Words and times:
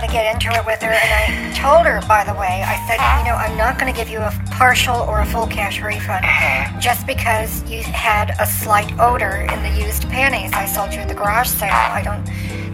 to 0.00 0.12
get 0.12 0.32
into 0.32 0.50
it 0.58 0.64
with 0.64 0.80
her, 0.82 0.90
and 0.90 1.10
I 1.12 1.54
told 1.54 1.86
her, 1.86 2.00
by 2.08 2.24
the 2.24 2.34
way, 2.34 2.62
I 2.64 2.76
said, 2.86 2.98
you 3.18 3.28
know, 3.28 3.36
I'm 3.36 3.56
not 3.56 3.78
going 3.78 3.92
to 3.92 3.96
give 3.96 4.08
you 4.08 4.18
a 4.18 4.30
partial 4.50 4.96
or 4.96 5.20
a 5.20 5.26
full 5.26 5.46
cash 5.46 5.80
refund 5.80 6.24
uh-huh. 6.24 6.80
just 6.80 7.06
because 7.06 7.62
you 7.70 7.82
had 7.82 8.34
a 8.38 8.46
slight 8.46 8.92
odor 8.98 9.46
in 9.52 9.62
the 9.62 9.70
used 9.70 10.08
panties 10.08 10.52
I 10.52 10.66
sold 10.66 10.92
you 10.92 11.00
at 11.00 11.08
the 11.08 11.14
garage 11.14 11.48
sale. 11.48 11.70
I 11.72 12.02
don't, 12.02 12.24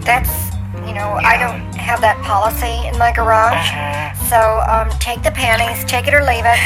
that's, 0.03 0.46
know, 0.97 1.21
I 1.21 1.37
don't 1.37 1.61
have 1.77 2.01
that 2.01 2.17
policy 2.25 2.87
in 2.89 2.97
my 2.97 3.13
garage. 3.13 3.69
So 4.27 4.61
um, 4.67 4.89
take 4.99 5.23
the 5.23 5.31
panties, 5.31 5.85
take 5.85 6.07
it 6.07 6.13
or 6.13 6.21
leave 6.25 6.43
it, 6.43 6.59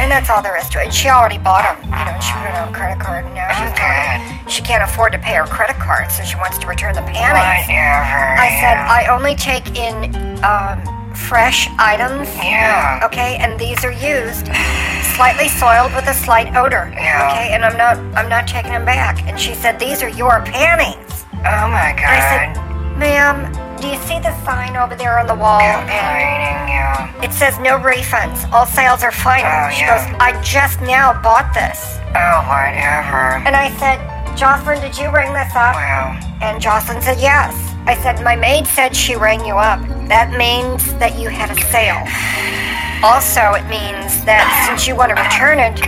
and 0.00 0.10
that's 0.10 0.28
all 0.28 0.42
there 0.42 0.56
is 0.56 0.68
to 0.70 0.80
it. 0.80 0.90
And 0.90 0.94
she 0.94 1.08
already 1.08 1.38
bought 1.38 1.62
them, 1.62 1.84
you 1.84 2.04
know, 2.04 2.18
she 2.18 2.32
put 2.34 2.50
it 2.50 2.56
on 2.56 2.72
credit 2.72 2.98
card, 2.98 3.24
and 3.24 3.34
now 3.34 3.52
she's 3.54 3.72
telling 3.78 4.02
me 4.02 4.50
she 4.50 4.62
can't 4.62 4.82
afford 4.82 5.12
to 5.12 5.18
pay 5.18 5.34
her 5.34 5.46
credit 5.46 5.76
card, 5.76 6.10
so 6.10 6.24
she 6.24 6.36
wants 6.36 6.58
to 6.58 6.66
return 6.66 6.94
the 6.94 7.02
panties. 7.02 7.68
Whatever. 7.68 8.40
I 8.40 8.48
said. 8.58 8.76
I 8.80 9.06
only 9.12 9.34
take 9.36 9.76
in 9.78 10.10
um, 10.42 10.82
fresh 11.14 11.68
items. 11.78 12.28
Yeah. 12.36 13.00
Okay, 13.04 13.36
and 13.36 13.58
these 13.58 13.84
are 13.84 13.92
used, 13.92 14.46
slightly 15.14 15.48
soiled 15.48 15.94
with 15.94 16.06
a 16.08 16.14
slight 16.14 16.54
odor. 16.56 16.90
Yeah. 16.94 17.30
Okay, 17.30 17.54
and 17.54 17.64
I'm 17.64 17.76
not 17.76 17.96
I'm 18.16 18.28
not 18.28 18.46
taking 18.46 18.72
them 18.72 18.84
back. 18.84 19.22
And 19.26 19.38
she 19.38 19.54
said 19.54 19.78
these 19.78 20.02
are 20.02 20.08
your 20.10 20.42
panties. 20.42 21.24
Oh 21.32 21.68
my 21.70 21.94
And 21.94 22.00
I 22.00 22.20
said, 22.30 22.98
ma'am, 22.98 23.65
do 23.80 23.88
you 23.88 23.98
see 24.08 24.18
the 24.20 24.32
sign 24.44 24.76
over 24.76 24.94
there 24.96 25.18
on 25.18 25.26
the 25.26 25.34
wall? 25.34 25.60
Yeah. 25.60 27.22
it 27.22 27.32
says 27.32 27.58
no 27.58 27.78
refunds. 27.78 28.50
All 28.52 28.66
sales 28.66 29.02
are 29.02 29.12
final. 29.12 29.46
Oh, 29.46 29.70
she 29.70 29.82
yeah. 29.82 30.08
goes, 30.10 30.16
I 30.20 30.40
just 30.42 30.80
now 30.80 31.20
bought 31.22 31.52
this. 31.54 31.98
Oh, 32.14 32.40
whatever. 32.48 33.40
And 33.46 33.54
I 33.54 33.70
said, 33.78 34.00
Jocelyn, 34.36 34.80
did 34.80 34.96
you 34.98 35.10
ring 35.12 35.32
this 35.32 35.52
up? 35.54 35.74
Well, 35.74 36.16
And 36.40 36.60
Jocelyn 36.60 37.00
said 37.02 37.18
yes. 37.20 37.54
I 37.86 37.94
said, 38.02 38.22
My 38.24 38.34
maid 38.36 38.66
said 38.66 38.96
she 38.96 39.14
rang 39.16 39.44
you 39.44 39.54
up. 39.54 39.80
That 40.08 40.36
means 40.36 40.92
that 40.98 41.18
you 41.18 41.28
had 41.28 41.50
a 41.50 41.60
sale. 41.70 42.02
Also, 43.04 43.54
it 43.54 43.64
means 43.68 44.24
that 44.24 44.44
since 44.66 44.86
you 44.88 44.96
want 44.96 45.14
to 45.14 45.22
return 45.22 45.58
it, 45.60 45.78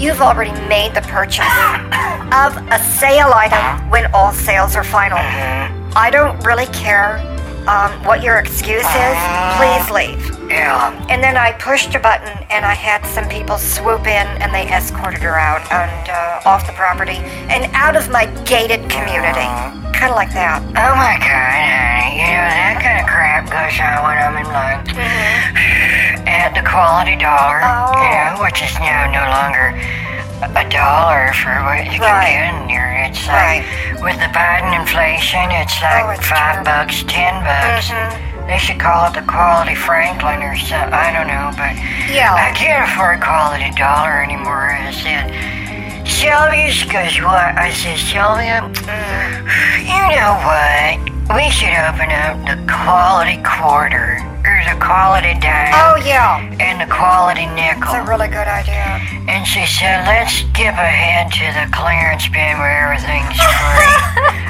you've 0.00 0.20
already 0.20 0.52
made 0.68 0.94
the 0.94 1.02
purchase 1.02 1.46
of 2.34 2.56
a 2.72 2.82
sale 2.98 3.30
item 3.32 3.88
when 3.90 4.12
all 4.12 4.32
sales 4.32 4.74
are 4.74 4.84
final. 4.84 5.18
Mm-hmm. 5.18 5.75
I 5.96 6.10
don't 6.10 6.36
really 6.44 6.66
care 6.76 7.18
um, 7.66 7.90
what 8.04 8.22
your 8.22 8.36
excuse 8.38 8.84
is. 8.84 9.16
Please 9.58 9.88
leave. 9.90 10.20
yeah. 10.50 10.92
And 11.08 11.22
then 11.24 11.36
I 11.36 11.52
pushed 11.58 11.94
a 11.94 11.98
button, 11.98 12.28
and 12.50 12.64
I 12.64 12.74
had 12.74 13.02
some 13.06 13.26
people 13.28 13.56
swoop 13.58 14.06
in, 14.06 14.26
and 14.44 14.52
they 14.54 14.68
escorted 14.70 15.20
her 15.24 15.38
out 15.40 15.64
and 15.72 16.08
uh, 16.08 16.48
off 16.48 16.66
the 16.66 16.72
property 16.74 17.18
and 17.50 17.66
out 17.74 17.96
of 17.96 18.10
my 18.10 18.26
gated 18.44 18.86
community, 18.92 19.48
kind 19.96 20.12
of 20.12 20.16
like 20.20 20.30
that. 20.36 20.60
Oh 20.62 20.94
my 20.94 21.16
god, 21.18 21.32
honey. 21.32 22.20
You 22.20 22.28
know, 22.28 22.48
that 22.54 22.76
kind 22.84 23.00
of 23.02 23.06
crap 23.08 23.48
goes 23.50 23.74
on 23.80 23.98
when 24.04 24.16
I'm 24.20 24.36
in 24.38 24.48
lunch. 24.52 24.92
At 26.28 26.54
the 26.54 26.62
Quality 26.62 27.16
Dollar, 27.16 27.62
Oh. 27.64 27.96
you 28.02 28.10
know, 28.12 28.42
which 28.44 28.60
is 28.62 28.74
now 28.78 29.08
no 29.10 29.24
longer 29.32 29.72
a 30.54 30.64
dollar 30.68 31.32
for 31.32 31.54
what 31.64 31.86
you 31.88 31.98
can 31.98 32.06
Right. 32.06 32.30
get 32.30 32.62
in 32.62 32.68
here. 32.68 32.92
It's 33.16 33.26
like, 33.28 33.64
with 34.04 34.20
the 34.20 34.28
Biden 34.36 34.76
inflation, 34.78 35.48
it's 35.50 35.80
like 35.80 36.04
Oh, 36.04 36.10
it's 36.10 36.26
five 36.28 36.62
bucks, 36.64 37.02
ten 37.08 37.32
bucks. 37.42 37.88
Mhm. 37.88 38.46
They 38.46 38.58
should 38.58 38.78
call 38.78 39.06
it 39.08 39.14
the 39.14 39.22
Quality 39.22 39.74
Franklin 39.74 40.42
or 40.42 40.54
something. 40.56 40.92
I 40.92 41.12
don't 41.16 41.26
know, 41.26 41.50
but 41.56 41.72
Yeah. 42.12 42.34
I 42.36 42.52
can't 42.52 42.84
afford 42.88 43.20
Quality 43.22 43.70
Dollar 43.72 44.22
anymore. 44.22 44.70
I 44.70 44.92
said, 44.92 45.32
Sylvia, 46.06 46.70
she 46.70 46.86
goes, 46.88 47.16
what? 47.22 47.56
I 47.56 47.70
said, 47.72 47.98
Sylvia, 47.98 48.60
you 49.80 50.02
know 50.14 50.36
what? 50.44 51.00
We 51.34 51.50
should 51.50 51.72
open 51.88 52.12
up 52.12 52.36
the 52.46 52.56
Quality 52.70 53.40
Quarter 53.42 54.20
the 54.66 54.76
Quality 54.82 55.34
Dime 55.38 55.72
Oh, 55.78 55.96
yeah. 56.02 56.42
and 56.58 56.80
the 56.82 56.90
Quality 56.92 57.46
Nickel. 57.54 57.94
It's 57.94 58.02
a 58.02 58.06
really 58.10 58.28
good 58.28 58.48
idea. 58.50 58.98
And 59.30 59.46
she 59.46 59.64
said, 59.66 60.06
let's 60.06 60.42
skip 60.42 60.74
ahead 60.74 61.30
to 61.38 61.46
the 61.54 61.66
clearance 61.74 62.26
bin 62.28 62.58
where 62.58 62.90
everything's 62.90 63.38
free. 63.38 63.94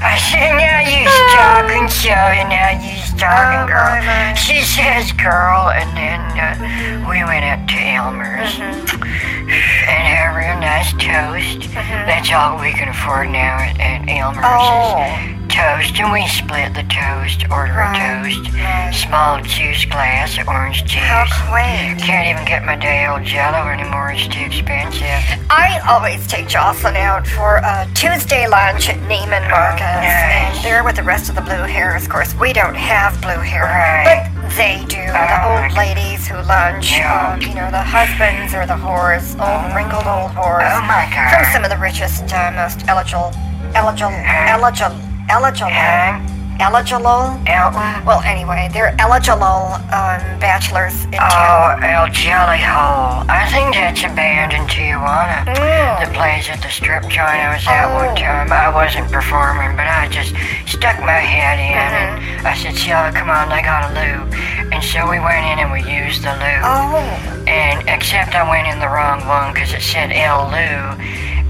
I 0.01 0.17
said, 0.33 0.57
now 0.57 0.81
you're 0.85 1.13
talking, 1.37 1.89
Sylvia, 1.89 2.45
now 2.49 2.77
you're 2.81 3.19
talking, 3.21 3.65
Oh, 3.65 3.73
girl. 3.73 4.35
She 4.37 4.61
says, 4.63 5.13
girl, 5.13 5.71
and 5.73 5.89
then 5.97 6.21
uh, 6.37 7.09
we 7.09 7.25
went 7.25 7.45
up 7.45 7.67
to 7.69 7.79
Elmer's 7.81 8.57
and 8.57 10.01
had 10.01 10.33
a 10.33 10.37
real 10.37 10.59
nice 10.61 10.93
toast. 10.97 11.73
That's 12.09 12.31
all 12.33 12.61
we 12.61 12.73
can 12.73 12.89
afford 12.89 13.31
now 13.31 13.57
at, 13.59 13.79
at 13.81 14.09
Elmer's 14.09 14.45
Oh. 14.45 15.36
Toast, 15.57 15.99
and 15.99 16.13
we 16.13 16.27
split 16.29 16.75
the 16.75 16.85
toast, 16.93 17.49
order 17.51 17.73
Right, 17.73 17.97
a 17.97 18.29
toast, 18.29 18.53
right. 18.55 18.93
small 18.93 19.41
juice 19.43 19.85
glass, 19.87 20.37
orange 20.47 20.85
juice. 20.85 21.01
How 21.03 21.25
quaint. 21.49 22.01
Can't 22.01 22.29
even 22.29 22.45
get 22.45 22.65
my 22.65 22.77
day 22.77 23.07
old 23.07 23.25
jello 23.25 23.69
anymore. 23.69 24.13
It's 24.13 24.29
too 24.29 24.45
expensive. 24.45 25.25
I 25.51 25.81
always 25.89 26.27
take 26.27 26.49
Jocelyn 26.49 26.97
out 26.97 27.27
for 27.27 27.57
a 27.65 27.89
Tuesday 27.95 28.47
lunch 28.47 28.89
at 28.89 28.97
Neiman 29.09 29.49
Marcus. 29.51 29.81
nice. 29.81 30.57
And 30.57 30.65
they're 30.65 30.85
with 30.85 30.97
the 30.97 31.03
rest 31.03 31.29
of 31.29 31.35
the 31.35 31.43
blue 31.43 31.65
hairs. 31.65 32.05
Of 32.05 32.11
course, 32.11 32.35
we 32.35 32.53
don't 32.53 32.75
have 32.77 33.21
blue 33.23 33.41
hair. 33.41 33.65
Right. 33.65 34.29
But 34.35 34.57
they 34.57 34.85
do. 34.89 35.01
the 35.01 35.37
Oh, 35.43 35.65
old 35.65 35.73
ladies 35.77 36.27
who 36.29 36.37
lunch. 36.45 36.93
Yeah. 36.93 37.33
Um, 37.35 37.41
you 37.41 37.55
know, 37.55 37.71
the 37.71 37.83
husbands 37.83 38.53
or 38.55 38.67
the 38.67 38.77
whores. 38.77 39.33
Old, 39.41 39.75
wrinkled 39.75 40.07
old 40.07 40.33
whores. 40.37 40.69
Oh 40.69 40.85
my 40.85 41.09
God. 41.13 41.33
From 41.33 41.45
some 41.53 41.65
of 41.65 41.71
the 41.71 41.79
richest, 41.79 42.33
uh, 42.33 42.53
most 42.53 42.87
eligible, 42.89 43.33
eligible, 43.75 44.13
eligible, 44.13 44.97
eligible, 45.29 45.71
Huh? 45.71 46.19
eligible. 46.59 47.37
Elton? 47.47 48.05
Well, 48.07 48.23
anyway, 48.25 48.71
they're 48.73 48.95
eligible 48.99 49.77
um, 49.93 50.21
bachelors 50.41 51.05
in 51.07 51.13
town. 51.21 51.83
Oh, 51.83 51.87
El 51.87 52.09
Jelly 52.09 52.59
Hole. 52.65 53.25
I 53.29 53.45
think 53.53 53.75
that's 53.75 54.03
a 54.05 54.09
band 54.17 54.53
in 54.53 54.63
Tijuana 54.67 55.45
Mm. 55.45 56.01
that 56.01 56.11
plays 56.15 56.49
at 56.49 56.63
the 56.63 56.71
strip 56.71 57.03
joint 57.09 57.29
I 57.45 57.53
was 57.55 57.67
at 57.67 57.85
Oh. 57.91 57.95
one 58.07 58.17
time. 58.17 58.51
I 58.53 58.69
wasn't 58.71 59.11
performing, 59.13 59.77
but 59.77 59.87
I 59.87 60.09
just 60.09 60.33
stuck 60.67 60.99
my 61.01 61.21
head 61.21 61.59
in 61.61 61.77
Mm-hmm. 61.77 62.39
and 62.39 62.47
I 62.49 62.55
said, 62.55 62.77
Sheila, 62.77 63.13
come 63.13 63.29
on, 63.31 63.49
they 63.51 63.61
got 63.63 63.91
a 63.91 63.95
loo. 63.95 64.25
And 64.73 64.83
so 64.83 65.09
we 65.09 65.21
went 65.21 65.45
in 65.45 65.59
and 65.61 65.71
we 65.71 65.83
used 65.85 66.23
the 66.25 66.33
loo. 66.33 66.61
Oh. 66.65 67.45
And 67.47 67.87
except 67.89 68.35
I 68.35 68.49
went 68.49 68.67
in 68.67 68.81
the 68.81 68.89
wrong 68.89 69.27
one 69.29 69.53
because 69.53 69.73
it 69.73 69.83
said 69.83 70.11
El 70.11 70.49
Lou, 70.51 70.79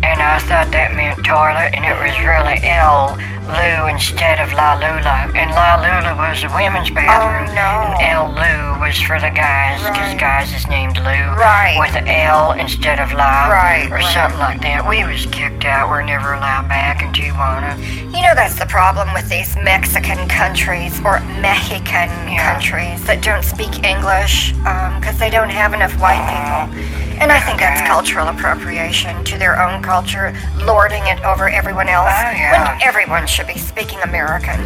and 0.05 0.21
I 0.21 0.39
thought 0.41 0.71
that 0.73 0.95
meant 0.95 1.25
toilet, 1.25 1.73
and 1.75 1.85
it 1.87 1.97
was 1.97 2.13
really 2.21 2.61
El 2.63 3.17
Lou 3.47 3.87
instead 3.89 4.39
of 4.41 4.53
La 4.53 4.75
Lula. 4.75 5.31
And 5.35 5.51
La 5.53 5.77
Lula 5.77 6.15
was 6.17 6.43
a 6.45 6.49
women's 6.55 6.91
oh, 6.91 6.95
bathroom, 6.95 7.55
no. 7.55 7.97
and 8.01 8.03
El 8.03 8.29
Lou 8.35 8.81
was 8.81 9.01
for 9.01 9.21
the 9.21 9.31
guys 9.31 9.79
because 9.83 10.13
Right. 10.13 10.19
guys 10.19 10.53
is 10.55 10.67
named 10.69 10.97
Lou 10.99 11.35
Right. 11.35 11.77
with 11.79 11.95
an 11.97 12.09
L 12.09 12.53
instead 12.53 12.99
of 13.01 13.13
La 13.13 13.49
Right, 13.49 13.87
or 13.91 13.97
right. 13.97 14.15
something 14.15 14.39
like 14.41 14.61
that. 14.63 14.87
We 14.87 15.05
was 15.05 15.27
kicked 15.27 15.65
out. 15.65 15.89
We're 15.89 16.03
never 16.03 16.35
allowed 16.35 16.69
back 16.69 17.03
in 17.03 17.13
Tijuana. 17.13 17.77
You 18.15 18.23
know, 18.23 18.35
that's 18.35 18.59
the 18.59 18.67
problem 18.67 19.13
with 19.15 19.29
these 19.29 19.57
Mexican 19.57 20.27
countries 20.29 21.01
or 21.05 21.21
Mexican 21.41 22.09
Yeah. 22.29 22.53
countries 22.53 23.05
that 23.05 23.21
don't 23.23 23.45
speak 23.45 23.85
English 23.85 24.53
um, 24.65 24.99
because 25.01 25.19
they 25.19 25.31
don't 25.31 25.51
have 25.51 25.75
enough 25.75 25.99
white 26.01 26.21
oh. 26.23 26.67
people. 26.67 26.93
And 27.19 27.33
I 27.33 27.41
think 27.41 27.59
that's 27.59 27.81
cultural 27.89 28.29
appropriation 28.29 29.25
to 29.25 29.39
their 29.39 29.59
own 29.61 29.83
culture, 29.83 30.35
lording 30.59 31.03
it 31.07 31.19
over 31.25 31.49
everyone 31.49 31.89
else 31.89 32.13
Oh, 32.13 32.31
yeah. 32.31 32.53
when 32.75 32.83
everyone 32.83 33.27
should 33.37 33.47
be 33.47 33.59
speaking 33.59 34.01
American. 34.01 34.57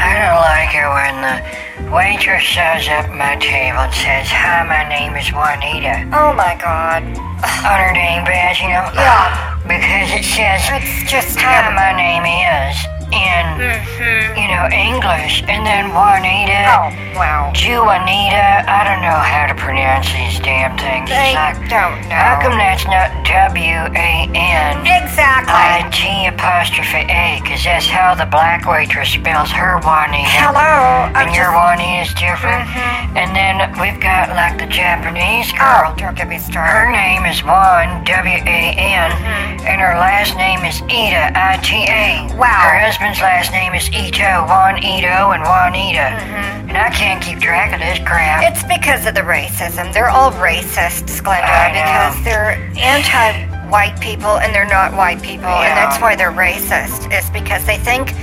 I 0.00 0.16
don't 0.16 0.40
like 0.40 0.72
it 0.72 0.88
when 0.88 1.20
the 1.20 1.92
waitress 1.92 2.42
shows 2.42 2.88
up 2.88 3.04
at 3.04 3.12
my 3.12 3.36
table 3.36 3.84
and 3.84 3.92
says, 3.92 4.32
Hi, 4.32 4.64
my 4.64 4.88
name 4.88 5.12
is 5.20 5.28
Juanita. 5.28 6.08
Oh 6.16 6.32
my 6.32 6.56
God. 6.56 7.04
on 7.04 7.76
her 7.76 7.92
name 7.92 8.24
badge, 8.24 8.64
you 8.64 8.72
know? 8.72 8.88
Yeah. 8.96 9.60
Because 9.68 10.08
it 10.16 10.24
says, 10.24 10.64
It's 10.80 11.12
just 11.12 11.36
hi, 11.36 11.68
my 11.76 11.92
name 11.92 12.24
is, 12.24 12.95
in, 13.12 13.44
Mm-hmm. 13.56 14.36
you 14.36 14.48
know, 14.52 14.68
English. 14.68 15.40
And 15.48 15.64
then 15.64 15.88
Juanita, 15.90 16.60
Oh, 16.68 16.90
wow. 17.16 17.52
Juanita, 17.56 18.46
I 18.68 18.84
don't 18.84 19.00
know 19.00 19.16
how 19.16 19.46
to 19.48 19.54
pronounce 19.56 20.12
these 20.12 20.38
damn 20.44 20.76
things. 20.76 21.08
They 21.08 21.32
like, 21.34 21.56
don't 21.72 21.96
know. 22.08 22.14
how 22.20 22.40
come 22.42 22.52
that's 22.58 22.84
not 22.84 23.08
W-A-N? 23.24 24.84
Exactly. 24.84 25.52
I-T 25.54 26.26
apostrophe 26.26 27.06
A, 27.08 27.40
because 27.42 27.64
that's 27.64 27.86
how 27.86 28.14
the 28.14 28.26
black 28.26 28.66
waitress 28.66 29.10
spells 29.10 29.50
her 29.50 29.78
Juanita. 29.80 30.28
Hello. 30.36 31.08
I'm 31.14 31.28
And 31.28 31.34
your 31.34 31.48
just- 31.50 31.56
Juanita's 31.56 32.12
different. 32.14 32.68
And 33.16 33.32
then 33.32 33.56
we've 33.80 34.00
got 34.00 34.30
like 34.36 34.58
the 34.58 34.66
Japanese 34.68 35.50
girl. 35.52 35.92
Oh, 35.92 35.94
don't 35.96 36.16
get 36.16 36.28
me 36.28 36.36
Her 36.52 36.90
name 36.92 37.24
is 37.24 37.42
Juan, 37.42 38.04
W 38.04 38.36
A 38.44 38.60
N, 38.76 39.10
Mm-hmm. 39.10 39.66
and 39.66 39.80
her 39.80 39.96
last 39.96 40.36
name 40.36 40.60
is 40.64 40.82
Ida, 40.90 41.32
I 41.32 41.56
T 41.64 41.88
A. 41.88 42.28
Wow. 42.36 42.68
Her 42.68 42.76
husband's 42.96 43.20
last 43.20 43.52
name 43.52 43.74
is 43.74 43.88
Ito, 43.92 44.48
Juan 44.48 44.80
Ito, 44.82 45.36
and 45.36 45.42
Juanita. 45.44 46.16
Mm-hmm. 46.16 46.68
And 46.72 46.76
I 46.80 46.88
can't 46.88 47.22
keep 47.22 47.40
track 47.40 47.74
of 47.76 47.80
this 47.80 48.00
crap. 48.08 48.40
It's 48.40 48.64
because 48.64 49.04
of 49.04 49.14
the 49.14 49.20
racism. 49.20 49.92
They're 49.92 50.08
all 50.08 50.32
racists, 50.32 51.20
Glenda, 51.20 51.76
because 51.76 52.16
they're 52.24 52.56
anti-white 52.80 54.00
people 54.00 54.40
and 54.40 54.54
they're 54.54 54.68
not 54.68 54.96
white 54.96 55.20
people, 55.20 55.44
and 55.44 55.76
that's 55.76 56.00
why 56.00 56.16
they're 56.16 56.32
racist. 56.32 57.12
Is 57.12 57.28
because 57.36 57.66
they 57.66 57.76
think 57.76 58.16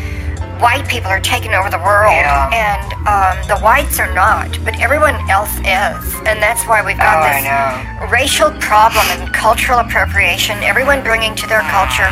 white 0.57 0.87
people 0.89 1.09
are 1.13 1.21
taking 1.21 1.53
over 1.53 1.69
the 1.69 1.77
world, 1.77 2.09
Yeah. 2.17 2.49
and 2.49 2.81
um, 3.05 3.37
the 3.47 3.61
whites 3.61 3.99
are 3.99 4.11
not, 4.13 4.57
but 4.65 4.73
everyone 4.81 5.13
else 5.29 5.53
is, 5.61 6.01
and 6.25 6.41
that's 6.41 6.65
why 6.65 6.81
we've 6.81 6.97
got 6.97 7.21
Oh, 7.21 7.29
this 7.29 8.11
racial 8.11 8.49
problem 8.57 9.05
and 9.13 9.31
cultural 9.33 9.79
appropriation. 9.79 10.57
Everyone 10.63 11.03
bringing 11.03 11.35
to 11.35 11.45
their 11.47 11.61
culture, 11.69 12.09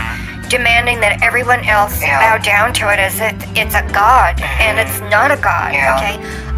demanding 0.51 0.99
that 0.99 1.23
everyone 1.23 1.63
else 1.65 2.01
Yeah. 2.01 2.19
bow 2.19 2.37
down 2.43 2.73
to 2.73 2.91
it 2.93 2.99
as 2.99 3.19
if 3.19 3.33
it's 3.57 3.73
a 3.73 3.81
god, 3.93 4.39
and 4.59 4.77
it's 4.77 4.99
not 5.09 5.31
a 5.31 5.37
god. 5.37 5.73
Yeah. 5.73 5.95
Okay, 5.95 6.15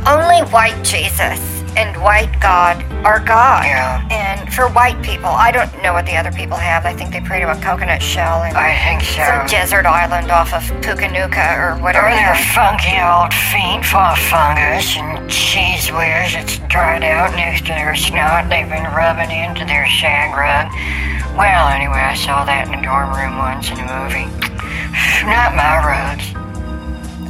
only 0.10 0.42
white 0.52 0.82
Jesus 0.84 1.40
and 1.76 1.96
white 2.02 2.32
God 2.40 2.84
are 3.06 3.20
God. 3.20 3.66
Yeah. 3.66 4.06
And 4.12 4.54
for 4.54 4.68
white 4.70 5.02
people, 5.02 5.28
I 5.30 5.52
don't 5.52 5.72
know 5.82 5.94
what 5.94 6.06
the 6.06 6.16
other 6.16 6.32
people 6.32 6.58
have. 6.58 6.86
I 6.86 6.94
think 6.94 7.12
they 7.12 7.22
pray 7.22 7.40
to 7.40 7.52
a 7.52 7.56
coconut 7.62 8.02
shell 8.02 8.44
and 8.44 8.56
I 8.56 8.78
think 8.86 9.02
so. 9.02 9.24
some 9.24 9.46
desert 9.48 9.86
island 9.86 10.32
off 10.32 10.54
of 10.54 10.62
Pukanuka 10.82 11.58
or 11.58 11.82
whatever. 11.82 12.08
Or 12.08 12.12
their 12.12 12.36
the- 12.36 12.50
funky 12.54 12.96
old 13.02 13.34
feet 13.34 13.82
full 13.86 14.00
of 14.02 14.20
fungus 14.30 14.96
and 14.98 15.30
cheese 15.30 15.90
whiz 15.92 16.34
that's 16.34 16.58
dried 16.70 17.04
out 17.04 17.32
next 17.36 17.62
to 17.68 17.74
their 17.74 17.96
snot 17.96 18.50
they've 18.50 18.70
been 18.70 18.86
rubbing 18.94 19.32
into 19.32 19.66
their 19.66 19.88
shag 19.88 20.36
rug. 20.36 20.70
Well, 21.38 21.68
anyway, 21.70 21.98
I 21.98 22.14
saw 22.14 22.46
that 22.46 22.68
in 22.70 22.78
the 22.78 22.82
dorm 22.86 23.10
room 23.10 23.38
once 23.42 23.70
in 23.72 23.80
a 23.82 23.88
movie. 23.90 24.30
Not 25.26 25.56
my 25.58 25.82
rugs. 25.82 26.43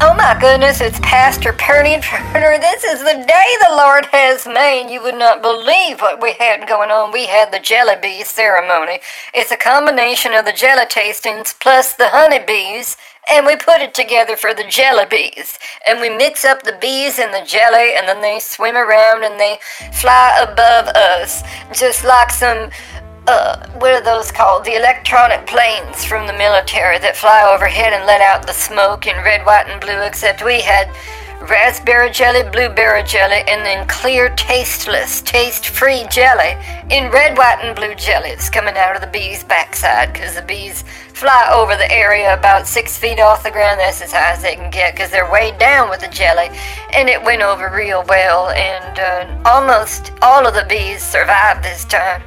Oh 0.05 0.13
my 0.15 0.37
goodness, 0.37 0.81
it's 0.81 0.99
Pastor 0.99 1.53
Perny 1.53 2.01
Turner. 2.01 2.59
This 2.59 2.83
is 2.83 2.99
the 2.99 3.23
day 3.25 3.49
the 3.61 3.75
Lord 3.77 4.03
has 4.07 4.45
made. 4.45 4.91
You 4.91 5.01
would 5.01 5.15
not 5.15 5.41
believe 5.41 6.01
what 6.01 6.21
we 6.21 6.33
had 6.33 6.67
going 6.67 6.91
on. 6.91 7.13
We 7.13 7.25
had 7.25 7.53
the 7.53 7.59
jelly 7.61 7.95
bee 8.01 8.25
ceremony. 8.25 8.99
It's 9.33 9.51
a 9.51 9.55
combination 9.55 10.33
of 10.33 10.43
the 10.43 10.51
jelly 10.51 10.87
tastings 10.87 11.57
plus 11.57 11.93
the 11.93 12.09
honey 12.09 12.39
bees, 12.45 12.97
and 13.31 13.45
we 13.45 13.55
put 13.55 13.79
it 13.79 13.93
together 13.93 14.35
for 14.35 14.53
the 14.53 14.65
jelly 14.67 15.05
bees. 15.09 15.57
And 15.87 16.01
we 16.01 16.09
mix 16.09 16.43
up 16.43 16.63
the 16.63 16.77
bees 16.81 17.17
and 17.17 17.33
the 17.33 17.47
jelly, 17.47 17.95
and 17.95 18.05
then 18.05 18.21
they 18.21 18.39
swim 18.39 18.75
around 18.75 19.23
and 19.23 19.39
they 19.39 19.57
fly 19.93 20.37
above 20.43 20.87
us, 20.87 21.43
just 21.71 22.03
like 22.03 22.29
some 22.29 22.69
uh, 23.33 23.67
what 23.79 23.93
are 23.93 24.01
those 24.01 24.31
called? 24.31 24.63
The 24.63 24.75
electronic 24.75 25.47
planes 25.47 26.05
from 26.05 26.27
the 26.27 26.33
military 26.33 26.99
that 26.99 27.17
fly 27.17 27.49
overhead 27.51 27.93
and 27.93 28.05
let 28.05 28.21
out 28.21 28.45
the 28.45 28.53
smoke 28.53 29.07
in 29.07 29.15
red, 29.23 29.45
white, 29.45 29.67
and 29.67 29.81
blue, 29.81 30.01
except 30.01 30.45
we 30.45 30.61
had 30.61 30.87
raspberry 31.49 32.11
jelly, 32.11 32.43
blueberry 32.49 33.03
jelly, 33.03 33.43
and 33.47 33.65
then 33.65 33.87
clear, 33.87 34.29
tasteless, 34.35 35.21
taste 35.21 35.67
free 35.67 36.05
jelly 36.11 36.55
in 36.91 37.11
red, 37.11 37.35
white, 37.35 37.59
and 37.63 37.75
blue 37.75 37.95
jellies 37.95 38.49
coming 38.49 38.77
out 38.77 38.95
of 38.95 39.01
the 39.01 39.07
bee's 39.07 39.43
backside 39.43 40.13
because 40.13 40.35
the 40.35 40.41
bees 40.43 40.83
fly 41.13 41.49
over 41.51 41.75
the 41.75 41.91
area 41.91 42.33
about 42.33 42.67
six 42.67 42.97
feet 42.97 43.19
off 43.19 43.43
the 43.43 43.51
ground. 43.51 43.79
That's 43.79 44.01
as 44.01 44.11
high 44.13 44.33
as 44.33 44.43
they 44.43 44.55
can 44.55 44.69
get 44.69 44.93
because 44.93 45.09
they're 45.09 45.31
weighed 45.31 45.57
down 45.57 45.89
with 45.89 46.01
the 46.01 46.07
jelly, 46.07 46.49
and 46.93 47.09
it 47.09 47.21
went 47.23 47.41
over 47.41 47.69
real 47.73 48.03
well, 48.07 48.49
and 48.51 48.99
uh, 48.99 49.49
almost 49.49 50.13
all 50.21 50.45
of 50.45 50.53
the 50.53 50.65
bees 50.69 51.01
survived 51.01 51.63
this 51.63 51.83
time. 51.83 52.21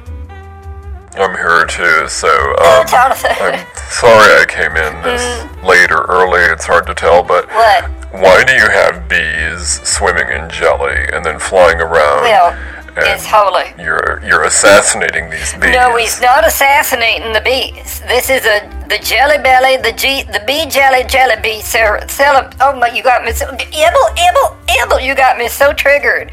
I'm 1.19 1.35
here 1.35 1.65
too, 1.65 2.07
so 2.07 2.27
um, 2.63 2.87
Jonathan. 2.87 3.31
I'm 3.39 3.65
sorry 3.89 4.41
I 4.41 4.45
came 4.47 4.75
in 4.77 5.01
this 5.03 5.63
late 5.63 5.91
or 5.91 6.05
early. 6.09 6.41
It's 6.51 6.65
hard 6.65 6.85
to 6.87 6.93
tell, 6.93 7.23
but 7.23 7.47
What? 7.49 7.85
why 8.11 8.43
do 8.43 8.53
you 8.53 8.69
have 8.69 9.07
bees 9.09 9.81
swimming 9.87 10.29
in 10.29 10.49
jelly 10.49 10.95
and 11.13 11.23
then 11.25 11.39
flying 11.39 11.79
around? 11.79 12.23
Well, 12.23 12.76
it's 13.05 13.25
holy. 13.25 13.65
You're 13.77 14.21
you're 14.23 14.43
assassinating 14.43 15.29
these 15.29 15.53
bees. 15.53 15.73
No, 15.73 15.95
he's 15.97 16.19
not 16.21 16.45
assassinating 16.45 17.33
the 17.33 17.41
bees. 17.41 18.01
This 18.07 18.29
is 18.29 18.45
a 18.45 18.69
the 18.87 18.99
jelly 18.99 19.37
belly, 19.37 19.77
the 19.77 19.91
G, 19.91 20.23
the 20.23 20.41
bee 20.47 20.65
jelly 20.65 21.03
jelly 21.03 21.35
bee. 21.41 21.61
Sarah, 21.61 22.07
Sarah, 22.09 22.49
oh 22.61 22.77
my, 22.79 22.89
you 22.89 23.03
got 23.03 23.23
me 23.23 23.31
so 23.31 23.45
ibble 23.47 24.09
ibble 24.15 24.57
ibble. 24.67 25.01
You 25.05 25.15
got 25.15 25.37
me 25.37 25.47
so 25.47 25.73
triggered. 25.73 26.31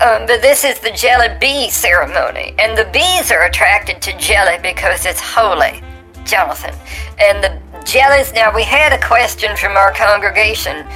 Um, 0.00 0.26
but 0.26 0.40
this 0.40 0.64
is 0.64 0.78
the 0.80 0.92
jelly 0.92 1.36
bee 1.40 1.68
ceremony, 1.70 2.54
and 2.58 2.76
the 2.76 2.88
bees 2.92 3.30
are 3.30 3.44
attracted 3.44 4.00
to 4.02 4.16
jelly 4.18 4.58
because 4.62 5.04
it's 5.04 5.20
holy, 5.20 5.82
Jonathan. 6.24 6.74
And 7.18 7.42
the 7.42 7.60
jellies. 7.84 8.32
Now 8.32 8.54
we 8.54 8.62
had 8.62 8.92
a 8.92 9.00
question 9.00 9.56
from 9.56 9.76
our 9.76 9.92
congregation 9.92 10.86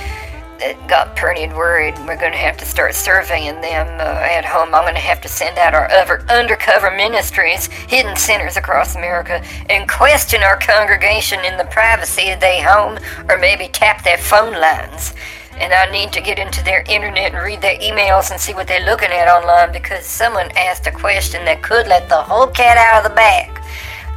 that 0.61 0.87
got 0.89 1.17
pretty 1.17 1.49
worried. 1.49 1.97
We're 2.07 2.21
going 2.21 2.33
to 2.33 2.39
have 2.39 2.57
to 2.59 2.65
start 2.65 2.95
surveying 2.95 3.61
them 3.61 3.87
uh, 3.99 4.21
at 4.23 4.45
home. 4.45 4.75
I'm 4.75 4.85
going 4.85 4.95
to 4.95 5.01
have 5.01 5.21
to 5.23 5.29
send 5.29 5.59
out 5.59 5.75
our 5.75 5.91
other 5.91 6.25
undercover 6.29 6.91
ministries, 6.91 7.67
hidden 7.67 8.15
centers 8.17 8.57
across 8.57 8.95
America, 8.95 9.43
and 9.69 9.89
question 9.89 10.43
our 10.43 10.59
congregation 10.59 11.45
in 11.45 11.57
the 11.57 11.65
privacy 11.65 12.31
of 12.31 12.41
their 12.41 12.63
home, 12.63 12.99
or 13.29 13.39
maybe 13.39 13.69
tap 13.69 14.05
their 14.05 14.19
phone 14.19 14.53
lines. 14.53 15.15
And 15.53 15.75
I 15.75 15.91
need 15.91 16.13
to 16.13 16.21
get 16.21 16.39
into 16.39 16.63
their 16.63 16.83
internet 16.83 17.35
and 17.35 17.45
read 17.45 17.61
their 17.61 17.79
emails 17.79 18.31
and 18.31 18.41
see 18.41 18.55
what 18.55 18.67
they're 18.67 18.85
looking 18.85 19.11
at 19.11 19.29
online 19.29 19.73
because 19.73 20.07
someone 20.07 20.51
asked 20.57 20.87
a 20.87 20.93
question 20.93 21.45
that 21.45 21.63
could 21.63 21.87
let 21.87 22.09
the 22.09 22.23
whole 22.23 22.47
cat 22.47 22.77
out 22.77 23.05
of 23.05 23.11
the 23.11 23.17
bag. 23.17 23.51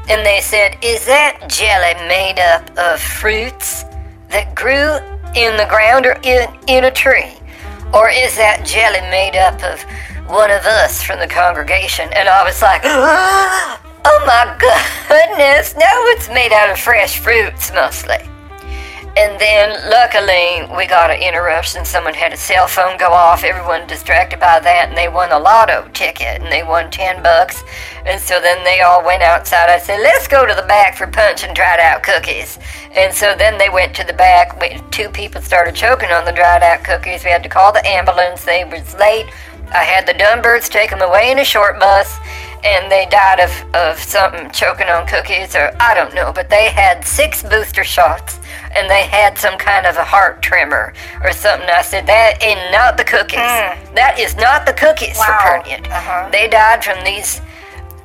And 0.10 0.26
they 0.26 0.42
said, 0.42 0.78
Is 0.82 1.06
that 1.06 1.48
jelly 1.48 1.96
made 2.08 2.40
up 2.40 2.70
of 2.78 3.00
fruits 3.00 3.84
that 4.30 4.56
grew 4.56 5.13
in 5.36 5.58
the 5.58 5.66
ground 5.66 6.06
or 6.06 6.18
in, 6.24 6.48
in 6.68 6.86
a 6.86 6.92
tree? 6.92 7.34
Or 7.94 8.10
is 8.10 8.36
that 8.36 8.66
jelly 8.66 9.02
made 9.02 9.36
up 9.36 9.62
of 9.64 9.82
one 10.30 10.52
of 10.52 10.66
us 10.66 11.04
from 11.04 11.20
the 11.20 11.28
congregation? 11.28 12.10
And 12.14 12.28
I 12.28 12.44
was 12.44 12.62
like, 12.62 12.82
Oh 14.06 14.24
my 14.26 14.58
goodness, 14.60 15.76
no, 15.76 15.88
it's 16.12 16.28
made 16.30 16.52
out 16.52 16.70
of 16.70 16.80
fresh 16.80 17.20
fruits 17.20 17.72
mostly. 17.74 18.18
And 19.16 19.40
then 19.40 19.92
luckily 19.92 20.66
we 20.76 20.88
got 20.88 21.12
an 21.12 21.22
interruption. 21.22 21.86
Someone 21.86 22.16
had 22.16 22.34
a 22.34 22.38
cell 22.38 22.68
phone 22.68 22.98
go 22.98 23.10
off. 23.12 23.44
Everyone 23.44 23.86
distracted 23.86 24.40
by 24.40 24.60
that, 24.60 24.90
and 24.90 24.98
they 24.98 25.08
won 25.08 25.32
a 25.32 25.38
lotto 25.38 25.88
ticket, 25.94 26.42
and 26.42 26.52
they 26.52 26.64
won 26.64 26.90
ten 26.90 27.22
bucks. 27.22 27.64
And 28.08 28.20
so 28.20 28.42
then 28.42 28.64
they 28.64 28.82
all 28.82 29.06
went 29.06 29.22
outside. 29.22 29.70
I 29.70 29.78
said, 29.78 30.00
"Let's 30.02 30.28
go 30.28 30.48
to 30.48 30.56
the 30.56 30.64
back 30.68 30.98
for 30.98 31.06
punch 31.06 31.44
and 31.44 31.56
dried 31.56 31.80
out 31.80 32.02
cookies." 32.02 32.58
And 32.96 33.14
so 33.14 33.36
then 33.36 33.60
they 33.60 33.70
went 33.70 33.96
to 33.98 34.04
the 34.04 34.14
back. 34.14 34.60
Two 34.90 35.10
people 35.10 35.42
started 35.42 35.76
choking 35.76 36.10
on 36.10 36.26
the 36.26 36.32
dried 36.32 36.64
out 36.64 36.84
cookies. 36.84 37.24
We 37.24 37.30
had 37.30 37.44
to 37.44 37.50
call 37.50 37.72
the 37.72 37.88
ambulance. 37.88 38.44
They 38.44 38.66
was 38.66 38.96
late. 38.96 39.28
I 39.72 39.84
had 39.84 40.06
the 40.06 40.14
Dunbirds 40.14 40.70
take 40.70 40.90
them 40.90 41.02
away 41.02 41.32
in 41.32 41.40
a 41.40 41.46
short 41.46 41.80
bus, 41.80 42.20
and 42.64 42.92
they 42.92 43.08
died 43.10 43.40
of, 43.40 43.52
of 43.74 43.98
something 43.98 44.52
choking 44.52 44.88
on 44.88 45.08
cookies, 45.08 45.56
or 45.56 45.72
I 45.80 45.96
don't 45.96 46.14
know, 46.14 46.32
but 46.34 46.50
they 46.50 46.70
had 46.70 47.04
six 47.06 47.42
booster 47.42 47.84
shots, 47.84 48.40
and 48.76 48.90
they 48.90 49.04
had 49.04 49.38
some 49.38 49.58
kind 49.58 49.86
of 49.86 49.96
a 49.98 50.04
heart 50.04 50.42
tremor 50.42 50.94
or 51.24 51.32
something. 51.32 51.70
I 51.70 51.82
said, 51.82 52.06
That 52.08 52.44
ain't 52.44 52.72
not 52.72 52.98
the 52.98 53.04
cookies. 53.04 53.38
That 53.96 54.18
is 54.20 54.36
not 54.36 54.66
the 54.66 54.74
cookies 54.74 55.18
Wow. 55.18 55.26
for 55.26 55.70
Pernian. 55.70 55.86
Uh-huh. 55.92 56.30
They 56.32 56.48
died 56.48 56.84
from 56.84 57.04
these 57.04 57.42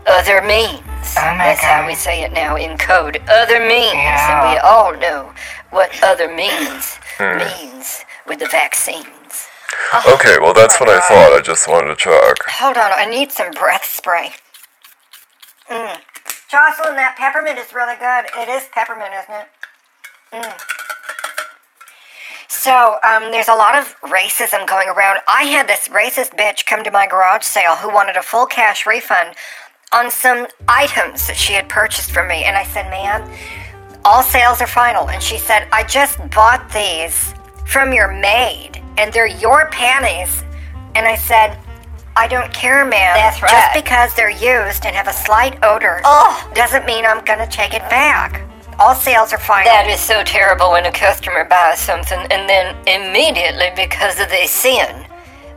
other 0.07 0.41
means. 0.43 0.81
Oh, 1.17 1.25
my 1.37 1.53
That's 1.55 1.63
how 1.63 1.87
we 1.87 1.95
say 1.95 2.23
it 2.23 2.33
now 2.33 2.57
in 2.57 2.77
code. 2.79 3.21
Other 3.29 3.61
means. 3.61 3.95
Yeah. 3.95 4.43
And 4.45 4.55
we 4.55 4.59
all 4.61 4.97
know 4.99 5.33
what 5.71 5.91
other 6.03 6.29
means 6.35 6.99
means 7.21 8.05
with 8.27 8.39
the 8.39 8.49
vaccines. 8.49 9.07
Okay, 10.13 10.37
well 10.41 10.53
that's 10.55 10.81
what 10.81 10.89
I 10.89 10.99
thought. 11.01 11.33
I 11.33 11.41
just 11.43 11.69
wanted 11.69 11.89
to 11.89 11.97
check. 11.97 12.37
Hold 12.61 12.77
on, 12.77 12.91
I 12.93 13.07
need 13.07 13.31
some 13.33 13.51
breath 13.53 13.85
spray. 13.85 14.33
Mm. 15.71 15.97
Jocelyn, 16.51 16.97
that 16.97 17.17
peppermint 17.17 17.59
is 17.59 17.73
really 17.75 17.97
good. 17.97 18.25
It 18.37 18.49
is 18.49 18.69
peppermint, 18.73 19.11
isn't 19.23 19.35
it? 19.35 19.49
Mm. 20.33 20.59
So, 22.51 22.97
um, 23.05 23.31
there's 23.31 23.49
a 23.49 23.55
lot 23.55 23.77
of 23.79 23.95
racism 24.03 24.67
going 24.67 24.89
around. 24.89 25.21
I 25.29 25.45
had 25.45 25.69
this 25.69 25.89
racist 25.89 26.37
bitch 26.37 26.67
come 26.67 26.83
to 26.85 26.91
my 26.91 27.07
garage 27.07 27.45
sale 27.45 27.77
who 27.77 27.93
wanted 27.93 28.17
a 28.17 28.23
full 28.23 28.47
cash 28.47 28.87
refund 28.87 29.37
on 29.93 30.11
some 30.11 30.47
items 30.67 31.27
that 31.27 31.37
she 31.37 31.53
had 31.53 31.69
purchased 31.69 32.11
from 32.11 32.29
me. 32.29 32.45
And 32.45 32.57
I 32.57 32.65
said, 32.65 32.91
ma'am, 32.91 33.31
all 34.05 34.23
sales 34.23 34.61
are 34.61 34.67
final. 34.67 35.09
And 35.09 35.23
she 35.23 35.39
said, 35.39 35.69
I 35.73 35.85
just 35.85 36.19
bought 36.31 36.71
these 36.73 37.35
from 37.67 37.93
your 37.93 38.13
maid, 38.13 38.83
and 38.97 39.13
they're 39.13 39.27
your 39.27 39.69
panties. 39.71 40.43
And 40.95 41.07
I 41.07 41.17
said, 41.17 41.57
I 42.17 42.27
don't 42.27 42.53
care, 42.53 42.85
ma'am. 42.85 43.15
That's 43.15 43.43
right. 43.43 43.51
Just 43.51 43.75
because 43.85 44.15
they're 44.15 44.31
used 44.31 44.85
and 44.85 44.97
have 44.97 45.07
a 45.07 45.13
slight 45.13 45.63
odor 45.63 46.01
Oh. 46.05 46.51
doesn't 46.55 46.85
mean 46.87 47.05
I'm 47.05 47.25
going 47.25 47.39
to 47.39 47.47
take 47.47 47.75
it 47.75 47.83
back. 47.83 48.43
All 48.81 48.95
sales 48.95 49.33
are 49.33 49.39
final. 49.39 49.65
That 49.65 49.89
is 49.89 49.99
so 49.99 50.23
terrible 50.23 50.71
when 50.71 50.87
a 50.87 50.93
customer 50.93 51.45
buys 51.45 51.81
something 51.81 52.21
and 52.31 52.49
then 52.49 52.77
immediately, 52.87 53.71
because 53.75 54.21
of 54.21 54.29
their 54.29 54.47
sin, 54.47 55.05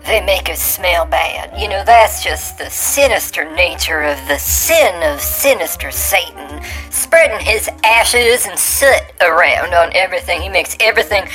they 0.08 0.26
make 0.26 0.50
it 0.50 0.58
smell 0.58 1.06
bad. 1.06 1.54
You 1.60 1.68
know, 1.68 1.84
that's 1.86 2.24
just 2.24 2.58
the 2.58 2.68
sinister 2.72 3.46
nature 3.54 4.02
of 4.02 4.18
the 4.28 4.40
sin 4.40 5.04
of 5.04 5.22
sinister 5.22 5.92
Satan, 5.92 6.64
spreading 6.90 7.46
his 7.46 7.70
ashes 7.84 8.48
and 8.48 8.58
soot 8.58 9.04
around 9.22 9.76
on 9.76 9.92
everything. 9.94 10.42
He 10.42 10.50
makes 10.50 10.76
everything 10.80 11.28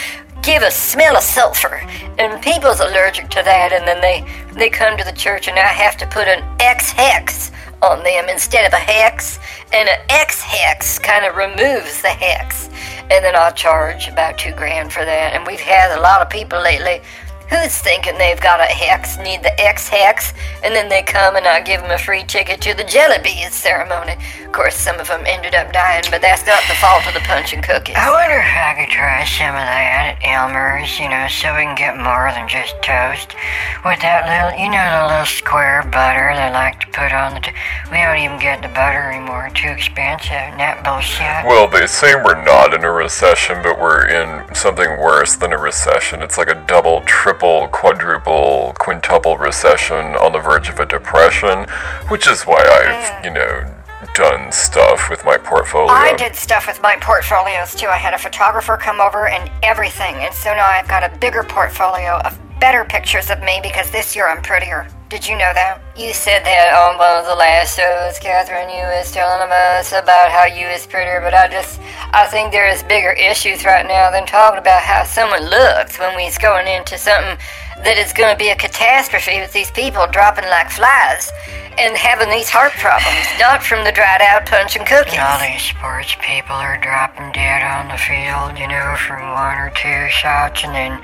give 0.43 0.62
a 0.62 0.71
smell 0.73 1.16
of 1.16 1.23
sulfur, 1.23 1.76
and 2.19 2.43
people's 2.43 2.81
allergic 2.81 3.31
to 3.31 3.43
that, 3.45 3.73
and 3.73 3.87
then 3.87 4.00
they 4.00 4.26
they 4.55 4.71
come 4.71 4.97
to 4.97 5.05
the 5.05 5.12
church, 5.12 5.47
and 5.47 5.57
I 5.57 5.69
have 5.69 5.97
to 5.99 6.07
put 6.09 6.26
an 6.26 6.43
X 6.59 6.90
hex 6.90 7.52
on 7.83 8.02
them 8.02 8.28
instead 8.28 8.66
of 8.66 8.73
a 8.73 8.83
hex, 8.83 9.38
and 9.73 9.88
an 9.88 9.99
X 10.09 10.40
hex 10.40 10.99
kind 10.99 11.25
of 11.25 11.37
removes 11.37 12.02
the 12.02 12.09
hex. 12.09 12.68
and 13.11 13.25
then 13.25 13.37
I'll 13.37 13.52
charge 13.52 14.09
about 14.09 14.37
two 14.37 14.52
grand 14.52 14.92
for 14.92 15.04
that. 15.04 15.33
And 15.33 15.47
we've 15.47 15.61
had 15.61 15.97
a 15.97 16.00
lot 16.00 16.23
of 16.23 16.28
people 16.28 16.61
lately 16.61 17.00
who's 17.49 17.79
thinking 17.79 18.19
they've 18.19 18.41
got 18.41 18.61
a 18.61 18.65
hex, 18.65 19.19
need 19.19 19.43
the 19.43 19.55
X 19.61 19.88
hex, 19.88 20.33
and 20.65 20.75
then 20.75 20.88
they 20.88 21.03
come 21.03 21.37
and 21.37 21.47
I 21.47 21.61
give 21.61 21.81
them 21.81 21.91
a 21.91 21.99
free 21.99 22.25
ticket 22.25 22.61
to 22.62 22.75
the 22.75 22.85
Jelly 22.85 23.19
Bees 23.23 23.55
ceremony. 23.55 24.17
Of 24.45 24.53
course, 24.53 24.75
some 24.75 24.99
of 24.99 25.09
them 25.09 25.23
ended 25.26 25.55
up 25.55 25.73
dying, 25.73 26.05
but 26.11 26.23
that's 26.23 26.47
not 26.47 26.62
the 26.69 26.75
fault 26.76 27.07
of 27.07 27.15
the 27.15 27.21
punch 27.21 27.53
and 27.53 27.62
cookies. 27.62 27.97
I 27.97 28.11
wonder 28.11 28.38
if 28.38 28.57
I 28.57 28.75
could 28.79 28.93
try 28.93 29.25
some 29.25 29.55
of 29.55 29.67
that 29.67 30.17
at 30.17 30.26
Elmer's, 30.26 30.99
you 30.99 31.09
know, 31.09 31.26
so 31.29 31.55
we 31.55 31.69
can 31.69 31.76
get 31.76 31.97
more 31.97 32.33
than 32.33 32.49
just 32.49 32.75
toast. 32.83 33.37
With 33.85 34.00
that 34.00 34.26
little, 34.26 34.57
you 34.59 34.71
know, 34.71 34.83
the 35.03 35.07
little 35.12 35.26
square 35.26 35.83
butter 35.93 36.33
they 36.35 36.50
like 36.50 36.81
to 36.81 36.88
put 36.88 37.12
on 37.12 37.35
the. 37.35 37.41
T- 37.41 37.53
we 37.91 37.99
don't 37.99 38.19
even 38.19 38.38
get 38.38 38.62
the 38.62 38.73
butter 38.73 39.12
anymore. 39.12 39.50
Too 39.55 39.69
expensive. 39.69 40.33
Isn't 40.33 40.59
that 40.59 40.83
bullshit? 40.83 41.47
Well, 41.47 41.69
they 41.69 41.87
say 41.87 42.15
we're 42.15 42.43
not 42.43 42.75
in 42.75 42.83
a 42.83 42.91
recession, 42.91 43.62
but 43.62 43.79
we're 43.79 44.09
in 44.09 44.55
something 44.55 44.99
worse 44.99 45.37
than 45.37 45.53
a 45.53 45.59
recession. 45.59 46.23
It's 46.23 46.38
like 46.38 46.49
a 46.49 46.59
double, 46.67 47.03
triple, 47.37 47.69
quadruple, 47.69 48.73
quintuple 48.78 49.37
recession 49.37 50.16
on 50.16 50.33
the 50.33 50.38
verge 50.38 50.71
of 50.71 50.81
a 50.81 50.87
depression, 50.87 51.66
which 52.09 52.26
is 52.26 52.45
why 52.45 52.57
I've, 52.57 53.23
mm. 53.23 53.25
you 53.25 53.31
know, 53.31 53.75
done 54.14 54.50
stuff 54.50 55.11
with 55.11 55.23
my 55.26 55.37
portfolio. 55.37 55.93
I 55.93 56.16
did 56.16 56.35
stuff 56.35 56.66
with 56.66 56.81
my 56.81 56.97
portfolios 56.97 57.75
too. 57.75 57.88
I 57.88 57.97
had 57.97 58.14
a 58.14 58.19
photographer 58.19 58.78
come 58.78 59.02
over 59.02 59.28
and 59.28 59.50
everything, 59.62 60.14
and 60.14 60.35
so 60.35 60.55
now 60.55 60.66
I've 60.66 60.88
got 60.88 61.02
a 61.02 61.14
bigger 61.19 61.43
portfolio 61.43 62.21
of 62.25 62.38
better 62.59 62.87
pictures 62.87 63.31
of 63.31 63.43
me 63.43 63.61
because 63.62 63.90
this 63.90 64.16
year 64.16 64.26
I'm 64.28 64.40
prettier. 64.40 64.88
Did 65.09 65.23
you 65.23 65.39
know 65.39 65.55
that? 65.55 65.79
You 65.95 66.11
said 66.11 66.43
that 66.43 66.75
on 66.75 66.99
one 66.99 67.23
of 67.23 67.31
the 67.31 67.39
last 67.39 67.79
shows, 67.79 68.19
Catherine. 68.19 68.67
You 68.67 68.83
was 68.91 69.15
telling 69.15 69.47
us 69.55 69.95
about 69.95 70.35
how 70.35 70.51
you 70.51 70.67
is 70.67 70.83
prettier, 70.83 71.23
but 71.23 71.31
I 71.31 71.47
just, 71.47 71.79
I 72.11 72.27
think 72.27 72.51
there 72.51 72.67
is 72.67 72.83
bigger 72.83 73.15
issues 73.15 73.63
right 73.63 73.87
now 73.87 74.11
than 74.11 74.27
talking 74.27 74.59
about 74.59 74.83
how 74.83 75.07
someone 75.07 75.47
looks 75.47 76.03
when 76.03 76.19
we's 76.19 76.35
going 76.43 76.67
into 76.67 76.99
something 76.99 77.39
that 77.87 78.03
is 78.03 78.11
going 78.11 78.35
to 78.35 78.39
be 78.39 78.51
a 78.51 78.59
catastrophe 78.59 79.39
with 79.39 79.55
these 79.55 79.71
people 79.71 80.11
dropping 80.11 80.51
like 80.51 80.75
flies 80.75 81.31
and 81.79 81.95
having 81.95 82.27
these 82.27 82.51
heart 82.51 82.75
problems, 82.83 83.31
not 83.39 83.63
from 83.63 83.87
the 83.87 83.95
dried 83.95 84.27
out 84.27 84.43
punch 84.43 84.75
and 84.75 84.83
cookies. 84.91 85.15
And 85.15 85.23
all 85.23 85.39
these 85.39 85.63
sports 85.71 86.19
people 86.19 86.59
are 86.59 86.83
dropping 86.83 87.31
dead 87.31 87.63
on 87.63 87.95
the 87.95 88.01
field, 88.03 88.59
you 88.59 88.67
know, 88.67 88.99
from 88.99 89.23
one 89.23 89.55
or 89.55 89.71
two 89.71 90.11
shots 90.11 90.67
and 90.67 90.75
then 90.75 90.99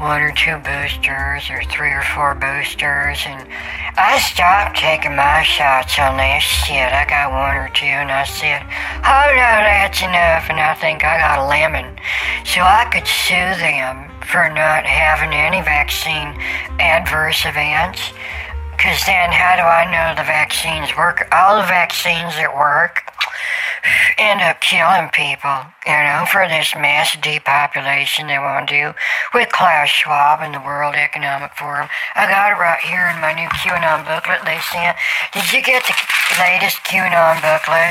one 0.00 0.22
or 0.22 0.32
two 0.32 0.58
boosters 0.62 1.50
or 1.50 1.62
three 1.70 1.90
or 1.90 2.02
four 2.14 2.34
boosters. 2.34 3.18
And 3.26 3.46
I 3.98 4.18
stopped 4.22 4.78
taking 4.78 5.16
my 5.16 5.42
shots 5.42 5.98
on 5.98 6.16
that 6.18 6.38
shit. 6.38 6.92
I 6.94 7.02
got 7.04 7.34
one 7.34 7.56
or 7.56 7.68
two 7.74 7.90
and 7.90 8.10
I 8.10 8.24
said, 8.24 8.62
oh 9.02 9.28
no, 9.34 9.52
that's 9.66 10.00
enough. 10.02 10.46
And 10.50 10.60
I 10.60 10.74
think 10.74 11.02
I 11.02 11.18
got 11.18 11.42
a 11.42 11.46
lemon. 11.50 11.98
So 12.46 12.62
I 12.62 12.86
could 12.90 13.06
sue 13.06 13.58
them 13.58 14.06
for 14.22 14.48
not 14.50 14.86
having 14.86 15.34
any 15.34 15.62
vaccine 15.62 16.36
adverse 16.78 17.42
events. 17.44 18.12
Because 18.78 19.02
then, 19.10 19.34
how 19.34 19.58
do 19.58 19.66
I 19.66 19.90
know 19.90 20.14
the 20.14 20.22
vaccines 20.22 20.94
work? 20.94 21.26
All 21.34 21.58
the 21.58 21.66
vaccines 21.66 22.38
that 22.38 22.54
work 22.54 23.02
end 24.14 24.38
up 24.38 24.62
killing 24.62 25.10
people, 25.10 25.66
you 25.82 25.98
know, 25.98 26.22
for 26.30 26.46
this 26.46 26.78
mass 26.78 27.18
depopulation 27.18 28.30
they 28.30 28.38
want 28.38 28.70
to 28.70 28.70
do 28.70 28.86
with 29.34 29.50
Klaus 29.50 29.90
Schwab 29.90 30.46
and 30.46 30.54
the 30.54 30.62
World 30.62 30.94
Economic 30.94 31.58
Forum. 31.58 31.90
I 32.14 32.30
got 32.30 32.54
it 32.54 32.62
right 32.62 32.78
here 32.78 33.10
in 33.10 33.18
my 33.18 33.34
new 33.34 33.50
QAnon 33.58 34.06
booklet 34.06 34.46
they 34.46 34.62
sent. 34.70 34.94
Did 35.34 35.50
you 35.50 35.58
get 35.58 35.82
the 35.82 35.98
latest 36.38 36.78
QAnon 36.86 37.42
booklet? 37.42 37.90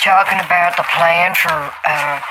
Talking 0.00 0.40
about 0.40 0.80
the 0.80 0.88
plan 0.96 1.36
for, 1.36 1.52
uh, 1.84 2.24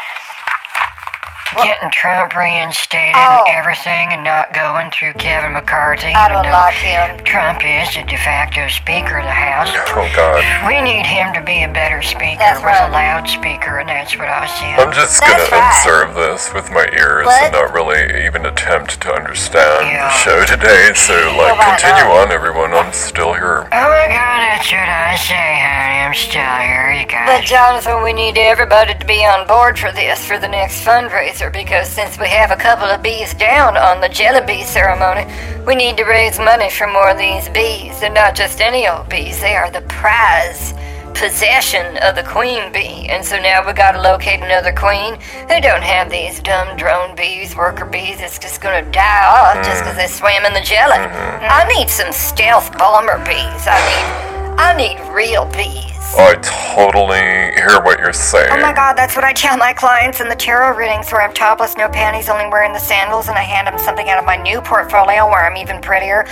Getting 1.56 1.90
Trump 1.92 2.36
reinstated 2.36 3.16
Oh. 3.16 3.44
and 3.48 3.56
everything 3.58 4.14
and 4.14 4.24
not 4.24 4.54
going 4.54 4.92
through 4.92 5.14
Kevin 5.14 5.54
McCarthy. 5.54 6.14
I 6.14 6.30
even 6.30 6.44
don't 6.44 6.52
like 6.52 6.76
him. 6.76 7.18
Trump 7.26 7.66
is 7.66 7.90
the 7.96 8.04
de 8.04 8.18
facto 8.18 8.68
speaker 8.68 9.18
of 9.18 9.26
the 9.26 9.32
House. 9.32 9.70
Oh 9.74 10.08
God. 10.16 10.44
We 10.68 10.82
need 10.82 11.06
him 11.06 11.34
to 11.34 11.42
be 11.42 11.64
a 11.64 11.68
better 11.68 12.02
speaker 12.02 12.38
That's 12.40 12.60
with 12.60 12.66
right. 12.66 12.90
a 12.90 12.92
loudspeaker, 12.92 13.80
and 13.80 13.90
that's 13.90 14.16
what 14.18 14.28
I 14.30 14.46
said. 14.48 14.80
I'm 14.80 14.94
just 14.94 15.22
gonna 15.22 15.34
That's 15.38 15.52
right. 15.52 15.78
observe 15.78 16.16
this 16.16 16.54
with 16.54 16.72
my 16.72 16.86
ears 16.94 17.26
What? 17.26 17.44
and 17.44 17.54
not 17.54 17.74
really 17.74 18.26
even 18.26 18.46
attempt 18.46 19.02
to 19.02 19.14
understand 19.14 19.88
Yeah. 19.90 20.06
the 20.06 20.10
show 20.22 20.46
today. 20.46 20.94
So, 20.94 21.14
like, 21.38 21.58
why 21.58 21.76
continue 21.78 22.04
not? 22.14 22.28
on, 22.28 22.32
everyone. 22.32 22.74
I'm 22.74 22.94
still 22.94 23.34
here. 23.34 23.68
Oh 23.72 23.90
my 23.90 24.08
god, 24.08 24.40
that's 24.42 24.72
what 24.72 24.88
I 24.90 25.16
say, 25.16 25.34
honey. 25.36 26.00
I'm 26.06 26.14
still 26.14 26.42
here, 26.42 26.92
you 26.94 27.06
But. 27.26 27.44
Jonathan, 27.46 28.04
we 28.04 28.14
need 28.14 28.38
everybody 28.38 28.94
to 28.96 29.06
be 29.06 29.26
on 29.26 29.46
board 29.48 29.78
for 29.78 29.92
this 29.92 30.24
for 30.26 30.38
the 30.40 30.48
next 30.48 30.84
fundraiser 30.86 31.39
because 31.48 31.88
since 31.88 32.20
we 32.20 32.28
have 32.28 32.52
a 32.52 32.58
couple 32.58 32.86
of 32.86 33.02
bees 33.02 33.34
down 33.36 33.78
on 33.78 34.02
the 34.02 34.10
jelly 34.10 34.46
bee 34.46 34.64
ceremony, 34.64 35.26
we 35.66 35.76
need 35.76 35.96
to 35.96 36.04
raise 36.04 36.38
money 36.40 36.70
for 36.70 36.88
more 36.88 37.12
of 37.12 37.18
these 37.18 37.48
bees. 37.50 38.00
They're 38.02 38.12
not 38.12 38.36
just 38.36 38.60
any 38.60 38.90
old 38.90 39.08
bees; 39.08 39.40
they 39.40 39.56
are 39.56 39.72
the 39.72 39.82
prize 39.82 40.74
possession 41.14 41.98
of 41.98 42.16
the 42.16 42.24
queen 42.24 42.72
bee. 42.72 43.08
And 43.10 43.24
so 43.24 43.40
now 43.40 43.66
we 43.66 43.74
got 43.74 43.92
to 43.92 44.02
locate 44.02 44.42
another 44.42 44.74
queen 44.74 45.16
who 45.48 45.60
don't 45.62 45.84
have 45.84 46.10
these 46.10 46.40
dumb 46.40 46.76
drone 46.78 47.16
bees, 47.16 47.56
worker 47.56 47.86
bees. 47.86 48.20
That's 48.20 48.40
just 48.40 48.62
gonna 48.62 48.90
die 48.92 49.26
off 49.26 49.64
just 49.66 49.84
because 49.84 49.98
they 49.98 50.08
swam 50.08 50.46
in 50.46 50.54
the 50.54 50.62
jelly. 50.62 50.98
I 50.98 51.68
need 51.78 51.90
some 51.90 52.12
stealth 52.12 52.78
bomber 52.78 53.18
bees. 53.20 53.64
I 53.68 53.80
need, 53.88 54.60
I 54.60 54.76
need 54.76 55.00
real 55.14 55.46
bees. 55.46 55.99
I 56.18 56.36
totally 56.42 57.54
hear 57.56 57.82
what 57.84 58.00
you're 58.00 58.14
saying. 58.14 58.50
Oh 58.52 58.62
my 58.62 58.74
god, 58.74 58.94
that's 58.94 59.16
what 59.16 59.24
I 59.24 59.34
tell 59.34 59.58
my 59.58 59.74
clients 59.74 60.22
in 60.22 60.28
the 60.28 60.36
tarot 60.36 60.76
readings 60.76 61.12
where 61.12 61.22
I'm 61.22 61.34
topless, 61.34 61.78
no 61.78 61.88
panties, 61.88 62.30
only 62.30 62.48
wearing 62.50 62.74
the 62.74 62.80
sandals, 62.80 63.28
and 63.28 63.38
I 63.38 63.42
hand 63.42 63.68
them 63.68 63.78
something 63.78 64.10
out 64.10 64.18
of 64.18 64.26
my 64.26 64.36
new 64.36 64.60
portfolio 64.62 65.28
where 65.28 65.46
I'm 65.46 65.56
even 65.58 65.82
prettier. 65.82 66.26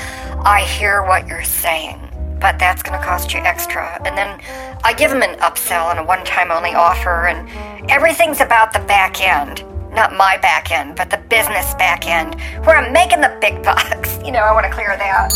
I 0.43 0.61
hear 0.63 1.03
what 1.03 1.27
you're 1.27 1.43
saying, 1.43 1.99
but 2.39 2.57
that's 2.57 2.81
gonna 2.81 3.03
cost 3.03 3.33
you 3.33 3.39
extra. 3.39 4.01
And 4.05 4.17
then 4.17 4.39
I 4.83 4.93
give 4.93 5.11
them 5.11 5.21
an 5.21 5.37
upsell 5.39 5.91
and 5.91 5.99
a 5.99 6.03
one 6.03 6.23
time 6.25 6.51
only 6.51 6.73
offer, 6.73 7.27
and 7.27 7.47
everything's 7.89 8.41
about 8.41 8.73
the 8.73 8.79
back 8.79 9.21
end. 9.21 9.63
Not 9.93 10.13
my 10.15 10.37
back 10.37 10.71
end, 10.71 10.95
but 10.95 11.09
the 11.09 11.17
business 11.17 11.73
back 11.75 12.07
end, 12.07 12.39
where 12.65 12.77
I'm 12.77 12.91
making 12.91 13.21
the 13.21 13.37
big 13.41 13.63
bucks. 13.69 14.17
You 14.25 14.31
know, 14.31 14.39
I 14.39 14.51
wanna 14.53 14.71
clear 14.71 14.95
that. 14.97 15.31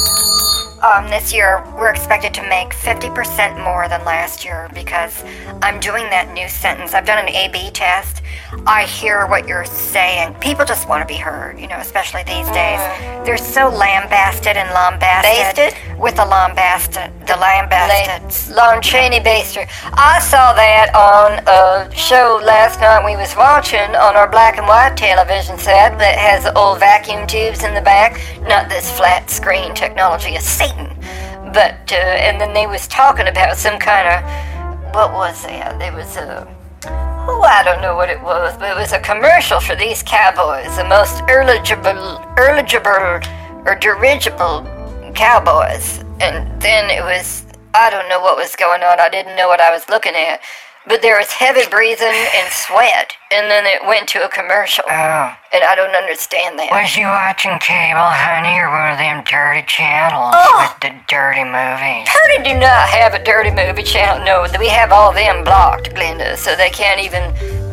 Um, 0.81 1.07
this 1.09 1.31
year, 1.31 1.63
we're 1.77 1.91
expected 1.91 2.33
to 2.33 2.41
make 2.50 2.69
50% 2.69 3.63
more 3.63 3.88
than 3.88 4.03
last 4.03 4.43
year 4.43 4.67
because 4.73 5.23
I'm 5.61 5.79
doing 5.79 6.09
that 6.09 6.33
new 6.33 6.50
sentence. 6.50 6.95
I've 6.95 7.05
done 7.05 7.19
an 7.19 7.29
A 7.29 7.50
B 7.50 7.69
test. 7.69 8.23
I 8.65 8.85
hear 8.85 9.27
what 9.27 9.47
you're 9.47 9.65
saying. 9.65 10.33
People 10.35 10.65
just 10.65 10.89
want 10.89 11.07
to 11.07 11.07
be 11.07 11.19
heard, 11.19 11.59
you 11.59 11.67
know, 11.67 11.77
especially 11.77 12.23
these 12.23 12.47
days. 12.50 12.81
They're 13.25 13.38
so 13.38 13.69
lambasted 13.69 14.57
and 14.57 14.69
lambasted. 14.73 15.55
Basted? 15.55 16.00
With 16.00 16.15
the 16.15 16.25
lambasted. 16.25 17.11
The 17.27 17.38
lambasted. 17.38 18.55
Lon 18.55 18.81
Chaney 18.81 19.19
Baster. 19.19 19.69
I 19.93 20.19
saw 20.19 20.53
that 20.53 20.89
on 20.95 21.45
a 21.47 21.95
show 21.95 22.41
last 22.43 22.79
night 22.81 23.05
we 23.05 23.15
was 23.15 23.35
watching 23.35 23.95
on 23.95 24.15
our 24.15 24.27
black 24.27 24.57
and 24.57 24.65
white 24.65 24.97
television 24.97 25.59
set 25.59 26.00
that 26.00 26.17
has 26.17 26.51
old 26.55 26.79
vacuum 26.79 27.27
tubes 27.27 27.63
in 27.63 27.75
the 27.75 27.81
back. 27.81 28.19
Not 28.41 28.67
this 28.67 28.91
flat 28.91 29.29
screen 29.29 29.75
technology 29.75 30.35
of 30.35 30.41
Satan. 30.72 31.51
But, 31.54 31.92
uh, 31.92 31.96
and 31.96 32.40
then 32.40 32.54
they 32.54 32.68
was 32.68 32.88
talking 32.88 33.28
about 33.28 33.58
some 33.58 33.78
kind 33.78 34.08
of, 34.08 34.96
what 34.96 35.13
was 35.13 35.44
that? 35.44 35.78
There 35.80 35.94
was 35.94 36.16
a, 36.18 36.48
oh, 36.86 37.42
I 37.42 37.63
don't 37.63 37.82
know 37.82 37.96
what 37.96 38.10
it 38.10 38.22
was, 38.22 38.58
but 38.58 38.72
it 38.72 38.80
was 38.80 38.94
a 38.94 39.00
commercial 39.00 39.60
for 39.60 39.75
these 39.75 40.04
cowboys, 40.04 40.75
the 40.78 40.86
most 40.86 41.22
eligible, 41.28 42.20
eligible, 42.38 43.22
or 43.66 43.75
dirigible 43.75 44.66
cowboys. 45.13 46.00
And 46.20 46.62
then 46.62 46.90
it 46.90 47.04
was, 47.04 47.46
I 47.74 47.90
don't 47.90 48.08
know 48.10 48.20
what 48.20 48.38
was 48.38 48.56
going 48.56 48.84
on. 48.84 49.00
I 49.00 49.10
didn't 49.10 49.36
know 49.36 49.48
what 49.48 49.62
I 49.62 49.72
was 49.72 49.88
looking 49.90 50.13
at. 50.16 50.42
But 50.88 51.01
there 51.03 51.17
was 51.17 51.29
heavy 51.31 51.61
breathing 51.69 52.07
and 52.09 52.50
sweat. 52.51 53.13
And 53.31 53.50
then 53.51 53.65
it 53.65 53.85
went 53.88 54.09
to 54.09 54.25
a 54.25 54.29
commercial. 54.29 54.83
Oh, 54.89 55.33
And 55.53 55.63
I 55.63 55.75
don't 55.75 55.93
understand 55.95 56.57
that. 56.57 56.71
was 56.71 56.97
you 56.97 57.05
watching 57.05 57.57
cable, 57.59 58.01
honey, 58.01 58.57
or 58.59 58.69
one 58.69 58.91
of 58.91 58.97
them 58.97 59.23
dirty 59.23 59.61
channels 59.67 60.33
Oh. 60.35 60.67
with 60.67 60.79
the 60.81 60.91
dirty 61.07 61.43
movies? 61.45 62.09
Purdy 62.09 62.43
do 62.43 62.59
not 62.59 62.89
have 62.89 63.13
a 63.13 63.23
dirty 63.23 63.51
movie 63.51 63.83
channel. 63.83 64.25
No, 64.25 64.47
we 64.59 64.67
have 64.69 64.91
all 64.91 65.13
them 65.13 65.43
blocked, 65.43 65.93
Glenda, 65.93 66.35
so 66.35 66.55
they 66.55 66.69
can't 66.71 67.00
even 67.00 67.29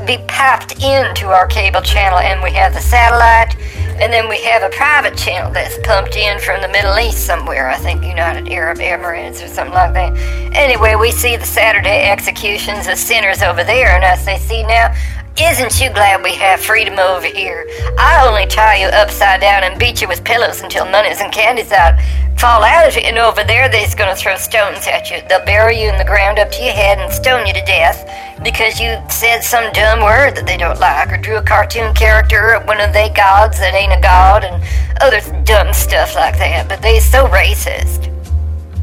be 0.09 0.19
popped 0.27 0.83
into 0.83 1.29
our 1.29 1.47
cable 1.47 1.83
channel. 1.83 2.19
And 2.19 2.43
we 2.43 2.51
have 2.53 2.73
the 2.73 2.81
satellite, 2.81 3.55
and 4.01 4.11
then 4.11 4.29
we 4.29 4.43
have 4.43 4.63
a 4.63 4.71
private 4.71 5.17
channel 5.17 5.53
that's 5.53 5.79
pumped 5.87 6.17
in 6.17 6.41
from 6.41 6.63
the 6.63 6.69
Middle 6.69 6.99
East 6.99 7.27
somewhere. 7.27 7.69
I 7.69 7.77
think 7.77 8.03
United 8.03 8.49
Arab 8.51 8.79
Emirates 8.79 9.45
or 9.45 9.49
something 9.49 9.75
like 9.75 9.93
that. 9.93 10.17
Anyway, 10.57 10.95
we 10.95 11.13
see 11.13 11.37
the 11.37 11.45
Saturday 11.45 12.09
executions 12.09 12.89
of 12.89 12.97
sinners 12.97 13.43
over 13.43 13.63
there, 13.63 13.89
and 13.95 14.05
I 14.05 14.17
say, 14.17 14.39
see 14.39 14.63
now. 14.63 14.95
Isn't 15.41 15.81
you 15.81 15.89
glad 15.91 16.25
we 16.25 16.35
have 16.35 16.61
freedom 16.61 16.99
over 16.99 17.27
here? 17.27 17.65
I 17.97 18.27
only 18.27 18.45
tie 18.47 18.81
you 18.81 18.89
upside 18.89 19.41
down 19.41 19.63
and 19.63 19.79
beat 19.79 20.03
you 20.03 20.09
with 20.09 20.25
pillows 20.25 20.63
until 20.63 20.85
money's 20.85 21.21
and 21.21 21.33
candy's 21.33 21.71
out. 21.71 21.95
fall 22.41 22.65
out 22.65 22.89
of 22.89 22.97
it, 22.97 23.05
and 23.05 23.19
over 23.19 23.45
there 23.45 23.69
they's 23.69 23.95
gonna 23.95 24.17
throw 24.17 24.37
stones 24.37 24.89
at 24.89 25.13
you. 25.13 25.21
They'll 25.29 25.45
bury 25.45 25.81
you 25.81 25.91
in 25.91 25.97
the 25.97 26.05
ground 26.05 26.41
up 26.41 26.51
to 26.51 26.63
your 26.65 26.73
head 26.73 26.99
and 26.99 27.13
stone 27.13 27.47
you 27.47 27.53
to 27.53 27.65
death 27.65 28.05
because 28.43 28.81
you 28.81 28.99
said 29.09 29.43
some 29.45 29.73
dumb 29.73 30.03
word 30.03 30.35
that 30.35 30.45
they 30.45 30.57
don't 30.57 30.81
like, 30.81 31.13
or 31.13 31.19
drew 31.19 31.37
a 31.37 31.43
cartoon 31.43 31.95
character 31.95 32.55
of 32.55 32.67
one 32.67 32.81
of 32.81 32.93
they 32.93 33.09
gods 33.11 33.61
that 33.61 33.75
ain't 33.75 33.93
a 33.93 34.01
god, 34.01 34.43
and 34.43 34.61
other 35.01 35.21
dumb 35.45 35.73
stuff 35.73 36.17
like 36.17 36.37
that. 36.39 36.69
But 36.69 36.83
they 36.83 36.99
so 36.99 37.29
racist. 37.29 38.08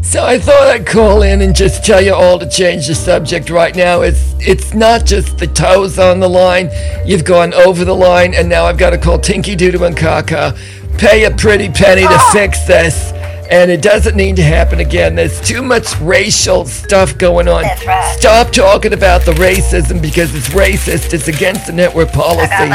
So 0.06 0.24
I 0.24 0.40
thought 0.40 0.68
I'd 0.68 0.86
call 0.86 1.24
in 1.24 1.42
and 1.42 1.54
just 1.54 1.84
tell 1.84 2.00
you 2.00 2.14
all 2.14 2.40
to 2.40 2.48
change 2.48 2.88
the 2.88 2.96
subject 2.96 3.50
right 3.50 3.76
now. 3.76 4.02
It's 4.02 4.34
it's 4.40 4.74
not 4.74 5.06
just 5.06 5.40
the 5.40 5.48
toes 5.48 6.00
on 6.00 6.20
the 6.22 6.30
line. 6.30 6.70
You've 7.06 7.26
gone 7.26 7.54
over 7.54 7.84
the 7.84 7.96
line, 7.96 8.34
and 8.34 8.48
now 8.48 8.66
I've 8.66 8.78
got 8.78 8.92
to 8.92 8.98
call 8.98 9.20
Tinky 9.20 9.56
Doodle 9.56 9.84
and 9.84 9.98
Kaka. 9.98 10.56
Pay 10.98 11.26
a 11.26 11.32
pretty 11.32 11.68
penny 11.70 12.04
to 12.04 12.20
fix 12.32 12.66
this, 12.66 13.12
and 13.52 13.70
it 13.70 13.82
doesn't 13.82 14.16
need 14.16 14.38
to 14.38 14.44
happen 14.44 14.80
again. 14.80 15.16
There's 15.16 15.42
too 15.42 15.62
much 15.62 16.00
racial 16.00 16.66
stuff 16.66 17.18
going 17.18 17.50
on. 17.50 17.64
Right. 17.64 18.16
Stop 18.18 18.54
talking 18.54 18.94
about 18.94 19.26
the 19.26 19.34
racism 19.34 20.02
because 20.02 20.34
it's 20.34 20.50
racist. 20.50 21.14
It's 21.14 21.28
against 21.28 21.66
the 21.68 21.74
network 21.74 22.10
policy. 22.14 22.72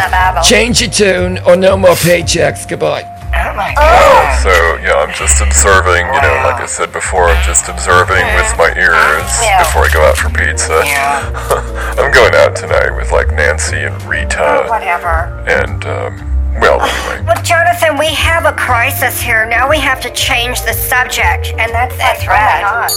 Change 0.47 0.83
your 0.83 0.91
tune, 0.91 1.39
or 1.47 1.57
no 1.57 1.77
more 1.79 1.95
paychecks. 1.95 2.69
Goodbye. 2.69 3.20
Oh 3.61 3.63
my 3.63 3.75
god. 3.75 4.41
So, 4.41 4.51
yeah, 4.81 4.95
I'm 5.05 5.13
just 5.13 5.43
observing, 5.43 6.07
you 6.07 6.21
know, 6.23 6.35
like 6.49 6.63
I 6.63 6.67
said 6.67 6.93
before, 6.93 7.25
I'm 7.25 7.43
just 7.45 7.69
observing 7.69 8.25
with 8.41 8.57
my 8.57 8.73
ears 8.73 9.29
Yeah. 9.45 9.61
before 9.61 9.85
I 9.85 9.91
go 9.93 10.01
out 10.01 10.17
for 10.17 10.31
pizza. 10.31 10.81
Yeah. 10.85 11.29
I'm 12.01 12.11
going 12.11 12.35
out 12.35 12.57
tonight 12.57 12.97
with 12.97 13.13
like 13.13 13.29
Nancy 13.33 13.77
and 13.85 14.01
Rita. 14.05 14.65
Whatever. 14.67 15.45
And, 15.47 15.85
um, 15.85 16.30
well, 16.59 16.81
uh, 16.81 16.87
anyway. 16.87 17.27
Well, 17.27 17.43
Jonathan, 17.43 17.99
we 17.99 18.09
have 18.15 18.47
a 18.47 18.53
crisis 18.53 19.21
here. 19.21 19.47
Now 19.47 19.69
we 19.69 19.79
have 19.79 20.01
to 20.03 20.11
change 20.11 20.63
the 20.63 20.73
subject, 20.73 21.55
and 21.59 21.71
that's 21.71 21.97
that's 21.97 22.27
right. 22.27 22.89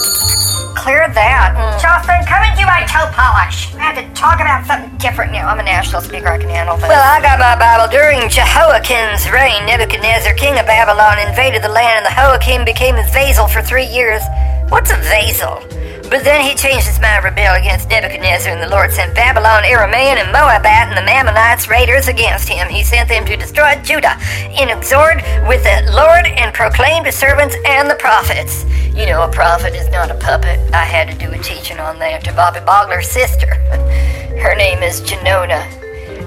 Clear 0.74 1.08
that. 1.08 1.54
Mm. 1.54 1.80
Jonathan, 1.80 2.26
come 2.26 2.42
and 2.42 2.52
do 2.58 2.66
my 2.66 2.82
toe 2.90 3.08
polish. 3.14 3.72
I 3.78 3.88
have 3.88 3.96
to 3.96 4.04
talk 4.12 4.40
about 4.40 4.66
something 4.66 4.90
different 4.98 5.32
now. 5.32 5.48
I'm 5.48 5.60
a 5.60 5.62
national 5.62 6.02
speaker. 6.02 6.28
I 6.28 6.38
can 6.38 6.50
handle 6.50 6.76
this. 6.76 6.88
Well, 6.88 7.00
I 7.00 7.22
got 7.22 7.38
my 7.38 7.56
Bible. 7.56 7.88
During 7.90 8.28
Jehoiakim's 8.28 9.30
reign, 9.30 9.64
Nebuchadnezzar, 9.66 10.34
king 10.34 10.58
of 10.58 10.66
Babylon, 10.66 11.22
invaded 11.26 11.62
the 11.62 11.70
land, 11.70 12.04
and 12.04 12.06
the 12.06 12.14
Joachim 12.20 12.64
became 12.64 12.96
his 12.96 13.08
vassal 13.12 13.48
for 13.48 13.62
three 13.62 13.86
years. 13.86 14.20
What's 14.68 14.90
a 14.90 14.96
vassal? 14.96 15.62
But 16.10 16.22
then 16.22 16.44
he 16.44 16.54
changed 16.54 16.86
his 16.86 17.00
mind, 17.00 17.24
rebelled 17.24 17.58
against 17.58 17.88
Nebuchadnezzar, 17.88 18.52
and 18.52 18.62
the 18.62 18.68
Lord 18.68 18.92
sent 18.92 19.14
Babylon, 19.14 19.62
Aramean, 19.64 20.20
and 20.20 20.30
Moabite, 20.30 20.88
and 20.88 20.96
the 20.96 21.02
Mammonites, 21.02 21.68
raiders 21.68 22.08
against 22.08 22.48
him. 22.48 22.68
He 22.68 22.84
sent 22.84 23.08
them 23.08 23.24
to 23.24 23.36
destroy 23.36 23.80
Judah, 23.82 24.16
and 24.60 24.70
exhorted 24.70 25.24
with 25.48 25.64
the 25.64 25.90
Lord, 25.92 26.26
and 26.26 26.52
proclaimed 26.52 27.06
to 27.06 27.12
servants 27.12 27.56
and 27.66 27.88
the 27.88 27.94
prophets. 27.94 28.64
You 28.94 29.06
know, 29.06 29.22
a 29.22 29.32
prophet 29.32 29.74
is 29.74 29.88
not 29.88 30.10
a 30.10 30.14
puppet. 30.14 30.60
I 30.74 30.84
had 30.84 31.08
to 31.08 31.14
do 31.16 31.32
a 31.32 31.38
teaching 31.38 31.80
on 31.80 31.98
that 32.00 32.22
to 32.24 32.32
Bobby 32.34 32.60
Bogler's 32.60 33.08
sister. 33.08 33.54
Her 34.38 34.54
name 34.54 34.82
is 34.82 35.00
Janona. 35.00 35.64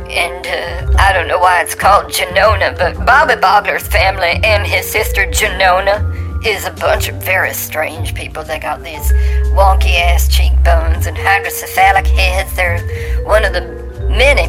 And 0.10 0.48
uh, 0.48 0.96
I 0.98 1.14
don't 1.14 1.28
know 1.28 1.38
why 1.38 1.62
it's 1.62 1.76
called 1.76 2.06
Janona, 2.06 2.76
but 2.78 3.06
Bobby 3.06 3.36
Bogler's 3.36 3.88
family 3.88 4.40
and 4.44 4.66
his 4.66 4.90
sister 4.90 5.28
Janona 5.28 6.27
is 6.46 6.66
a 6.66 6.72
bunch 6.72 7.08
of 7.08 7.16
very 7.16 7.54
strange 7.54 8.14
people. 8.16 8.44
They 8.44 8.60
got 8.60 8.84
these 8.84 9.12
wonky 9.54 10.00
ass 10.00 10.28
cheekbones 10.28 11.06
and 11.08 11.18
hydrocephalic 11.18 12.08
heads. 12.08 12.56
They're 12.56 12.80
one 13.26 13.44
of 13.46 13.54
the 13.54 13.62
many, 14.10 14.48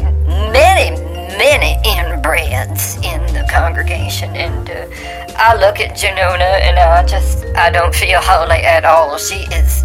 many, 0.51 0.91
many 1.37 1.75
inbreds 1.83 2.95
in 3.03 3.21
the 3.33 3.47
congregation. 3.51 4.35
And 4.35 4.69
uh, 4.69 5.33
I 5.37 5.55
look 5.55 5.79
at 5.79 5.95
Janona 5.97 6.61
and 6.61 6.77
I 6.77 7.05
just, 7.05 7.45
I 7.55 7.69
don't 7.69 7.93
feel 7.93 8.19
holy 8.21 8.57
at 8.57 8.85
all. 8.85 9.17
She 9.17 9.45
is, 9.53 9.83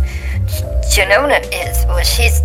Janona 0.95 1.41
is, 1.53 1.85
well, 1.87 2.05
she's, 2.05 2.41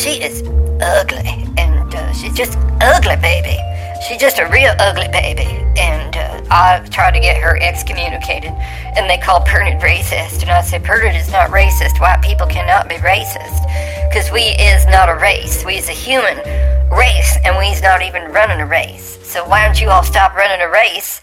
she 0.00 0.22
is 0.22 0.42
ugly. 0.80 1.46
And 1.56 1.94
uh, 1.94 2.12
she's 2.12 2.34
just 2.34 2.58
ugly, 2.80 3.16
baby. 3.16 3.58
She's 4.06 4.20
just 4.20 4.38
a 4.38 4.46
real 4.46 4.74
ugly 4.78 5.08
baby. 5.08 5.46
And 5.76 6.16
uh, 6.16 6.42
I 6.50 6.86
tried 6.90 7.12
to 7.12 7.20
get 7.20 7.42
her 7.42 7.60
excommunicated. 7.60 8.52
And 8.96 9.08
they 9.08 9.18
call 9.18 9.40
Pernod 9.44 9.80
racist. 9.80 10.42
And 10.42 10.50
I 10.50 10.62
said, 10.62 10.84
Pernod 10.84 11.18
is 11.18 11.30
not 11.30 11.50
racist. 11.50 12.00
White 12.00 12.22
people 12.22 12.46
cannot 12.46 12.88
be 12.88 12.96
racist. 12.96 13.66
Because 14.08 14.30
we 14.30 14.42
is 14.42 14.86
not 14.86 15.08
a 15.08 15.14
race. 15.14 15.64
We 15.64 15.76
is 15.76 15.88
a 15.88 15.92
human 15.92 16.38
race. 16.90 17.36
And 17.44 17.58
we's 17.58 17.82
not 17.82 18.02
even 18.02 18.32
running 18.32 18.60
a 18.60 18.66
race. 18.66 19.18
So 19.22 19.46
why 19.46 19.64
don't 19.64 19.80
you 19.80 19.90
all 19.90 20.04
stop 20.04 20.34
running 20.34 20.60
a 20.64 20.70
race 20.70 21.20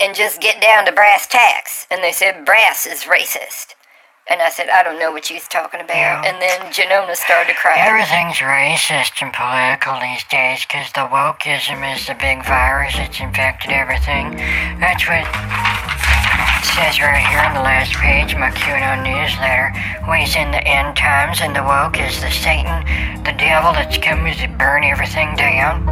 and 0.00 0.14
just 0.14 0.40
get 0.40 0.60
down 0.60 0.86
to 0.86 0.92
brass 0.92 1.26
tacks? 1.26 1.86
And 1.90 2.02
they 2.02 2.12
said, 2.12 2.44
brass 2.44 2.86
is 2.86 3.04
racist. 3.04 3.74
And 4.28 4.42
I 4.42 4.50
said, 4.50 4.66
I 4.66 4.82
don't 4.82 4.98
know 4.98 5.12
what 5.14 5.30
you's 5.30 5.46
talking 5.46 5.78
about. 5.78 5.94
Yeah. 5.94 6.18
And 6.26 6.42
then 6.42 6.58
Janona 6.74 7.14
started 7.14 7.54
to 7.54 7.54
cry. 7.54 7.78
Everything's 7.78 8.42
racist 8.42 9.22
and 9.22 9.30
political 9.30 10.02
these 10.02 10.26
days 10.26 10.66
because 10.66 10.90
the 10.98 11.06
wokeism 11.06 11.78
is 11.94 12.10
the 12.10 12.18
big 12.18 12.42
virus 12.42 12.98
that's 12.98 13.22
infected 13.22 13.70
everything. 13.70 14.34
That's 14.82 15.06
what 15.06 15.22
it 15.22 15.30
says 16.74 16.98
right 16.98 17.22
here 17.22 17.38
on 17.38 17.54
the 17.54 17.62
last 17.62 17.94
page, 17.94 18.34
of 18.34 18.42
my 18.42 18.50
QAnon 18.50 19.06
newsletter. 19.06 19.70
We's 20.10 20.34
in 20.34 20.50
the 20.50 20.66
end 20.66 20.98
times 20.98 21.38
and 21.38 21.54
the 21.54 21.62
woke 21.62 21.94
is 22.02 22.18
the 22.18 22.34
Satan, 22.34 22.82
the 23.22 23.30
devil 23.38 23.78
that's 23.78 23.94
coming 24.02 24.34
to 24.42 24.50
burn 24.58 24.82
everything 24.82 25.38
down. 25.38 25.86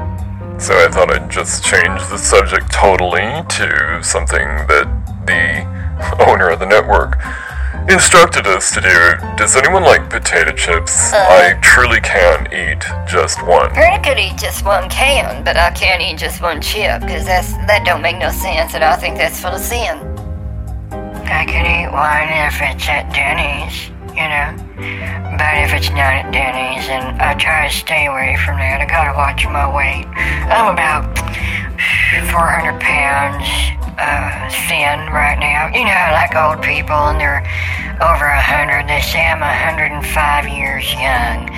So 0.58 0.74
I 0.74 0.90
thought 0.90 1.14
I'd 1.14 1.30
just 1.30 1.62
change 1.62 2.02
the 2.10 2.18
subject 2.18 2.66
totally 2.74 3.46
to 3.62 4.02
something 4.02 4.66
that 4.66 4.90
the 5.22 5.62
owner 6.26 6.50
of 6.50 6.58
the 6.58 6.66
network 6.66 7.22
instructed 7.88 8.46
us 8.46 8.72
to 8.74 8.80
do. 8.80 9.16
Does 9.37 9.56
anyone 9.56 9.82
like 9.82 10.08
potato 10.10 10.52
chips? 10.52 11.12
I 11.12 11.58
truly 11.62 12.00
can 12.00 12.46
eat 12.52 12.84
just 13.06 13.42
one. 13.46 13.70
I 13.76 13.98
could 13.98 14.18
eat 14.18 14.37
just 14.37 14.64
one 14.64 14.88
can, 14.88 15.44
but 15.44 15.56
I 15.56 15.70
can't 15.70 16.02
eat 16.02 16.18
just 16.18 16.40
one 16.42 16.60
chip 16.60 17.00
because 17.00 17.24
that's 17.24 17.52
that 17.68 17.84
don't 17.84 18.02
make 18.02 18.18
no 18.18 18.30
sense, 18.30 18.74
and 18.74 18.82
I 18.82 18.96
think 18.96 19.16
that's 19.16 19.40
full 19.40 19.52
of 19.52 19.60
sin. 19.60 19.98
I 21.26 21.44
can 21.46 21.64
eat 21.64 21.90
one 21.92 22.28
if 22.46 22.60
it's 22.60 22.88
at 22.88 23.12
Denny's, 23.12 23.88
you 24.12 24.28
know. 24.28 24.54
But 25.38 25.54
if 25.64 25.74
it's 25.74 25.90
not 25.90 26.24
at 26.24 26.32
Denny's, 26.32 26.88
and 26.88 27.20
I 27.20 27.34
try 27.34 27.68
to 27.68 27.74
stay 27.74 28.06
away 28.06 28.37
from 28.44 28.58
that, 28.58 28.80
I 28.80 28.87
gotta 28.87 29.16
watch 29.16 29.44
my 29.46 29.66
weight. 29.66 30.06
I'm 30.48 30.72
about 30.72 31.16
400 32.30 32.80
pounds 32.80 33.46
uh, 33.98 34.33
right 35.11 35.38
now. 35.38 35.68
You 35.74 35.85
know, 35.85 36.04
like 36.12 36.35
old 36.35 36.62
people, 36.62 36.96
and 37.11 37.18
they're 37.18 37.42
over 38.00 38.26
a 38.26 38.42
100. 38.42 38.88
They 38.88 39.00
say 39.00 39.24
I'm 39.26 39.40
105 39.40 40.04
years 40.48 40.87
young. 40.94 41.50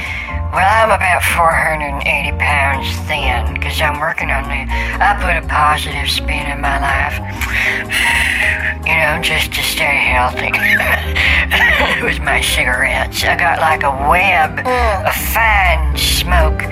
Well, 0.52 0.64
I'm 0.64 0.90
about 0.90 1.22
480 1.36 2.00
pounds 2.38 2.88
thin 3.04 3.54
because 3.54 3.80
I'm 3.80 4.00
working 4.00 4.30
on 4.30 4.44
the. 4.44 4.64
I 4.70 5.16
put 5.20 5.36
a 5.36 5.46
positive 5.48 6.08
spin 6.08 6.46
in 6.50 6.60
my 6.60 6.80
life. 6.80 7.16
You 8.86 8.94
know, 8.94 9.20
just 9.20 9.52
to 9.54 9.62
stay 9.62 9.82
healthy. 9.82 10.52
With 12.06 12.20
my 12.20 12.40
cigarettes. 12.40 13.24
I 13.24 13.34
got 13.34 13.58
like 13.58 13.82
a 13.82 13.90
web, 14.08 14.62
oh. 14.64 15.02
a 15.04 15.12
fine 15.12 15.96
smoke 15.96 16.62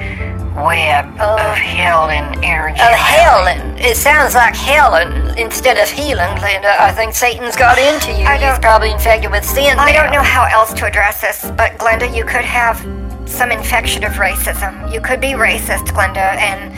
web 0.54 1.06
of 1.20 1.56
healing 1.58 2.44
energy. 2.44 2.80
Of 2.80 2.88
Oh, 2.90 2.94
Helen! 2.94 3.76
It 3.78 3.96
sounds 3.96 4.34
like 4.34 4.54
Helen 4.54 5.36
instead 5.38 5.78
of 5.78 5.88
healing, 5.90 6.30
Glenda. 6.38 6.78
I 6.78 6.92
think 6.92 7.14
Satan's 7.14 7.56
got 7.56 7.78
into 7.78 8.12
you. 8.12 8.24
I 8.26 8.34
He's 8.36 8.40
don't- 8.42 8.62
probably 8.62 8.92
infected 8.92 9.30
with 9.30 9.44
sin. 9.44 9.78
I 9.78 9.92
don't 9.92 10.12
know 10.12 10.22
how 10.22 10.44
else 10.44 10.72
to 10.74 10.86
address 10.86 11.20
this, 11.20 11.44
but 11.56 11.76
Glenda, 11.78 12.14
you 12.14 12.24
could 12.24 12.44
have 12.44 12.78
some 13.26 13.50
infection 13.50 14.04
of 14.04 14.12
racism. 14.12 14.92
You 14.92 15.00
could 15.00 15.20
be 15.20 15.32
racist, 15.32 15.86
Glenda, 15.88 16.36
and 16.36 16.72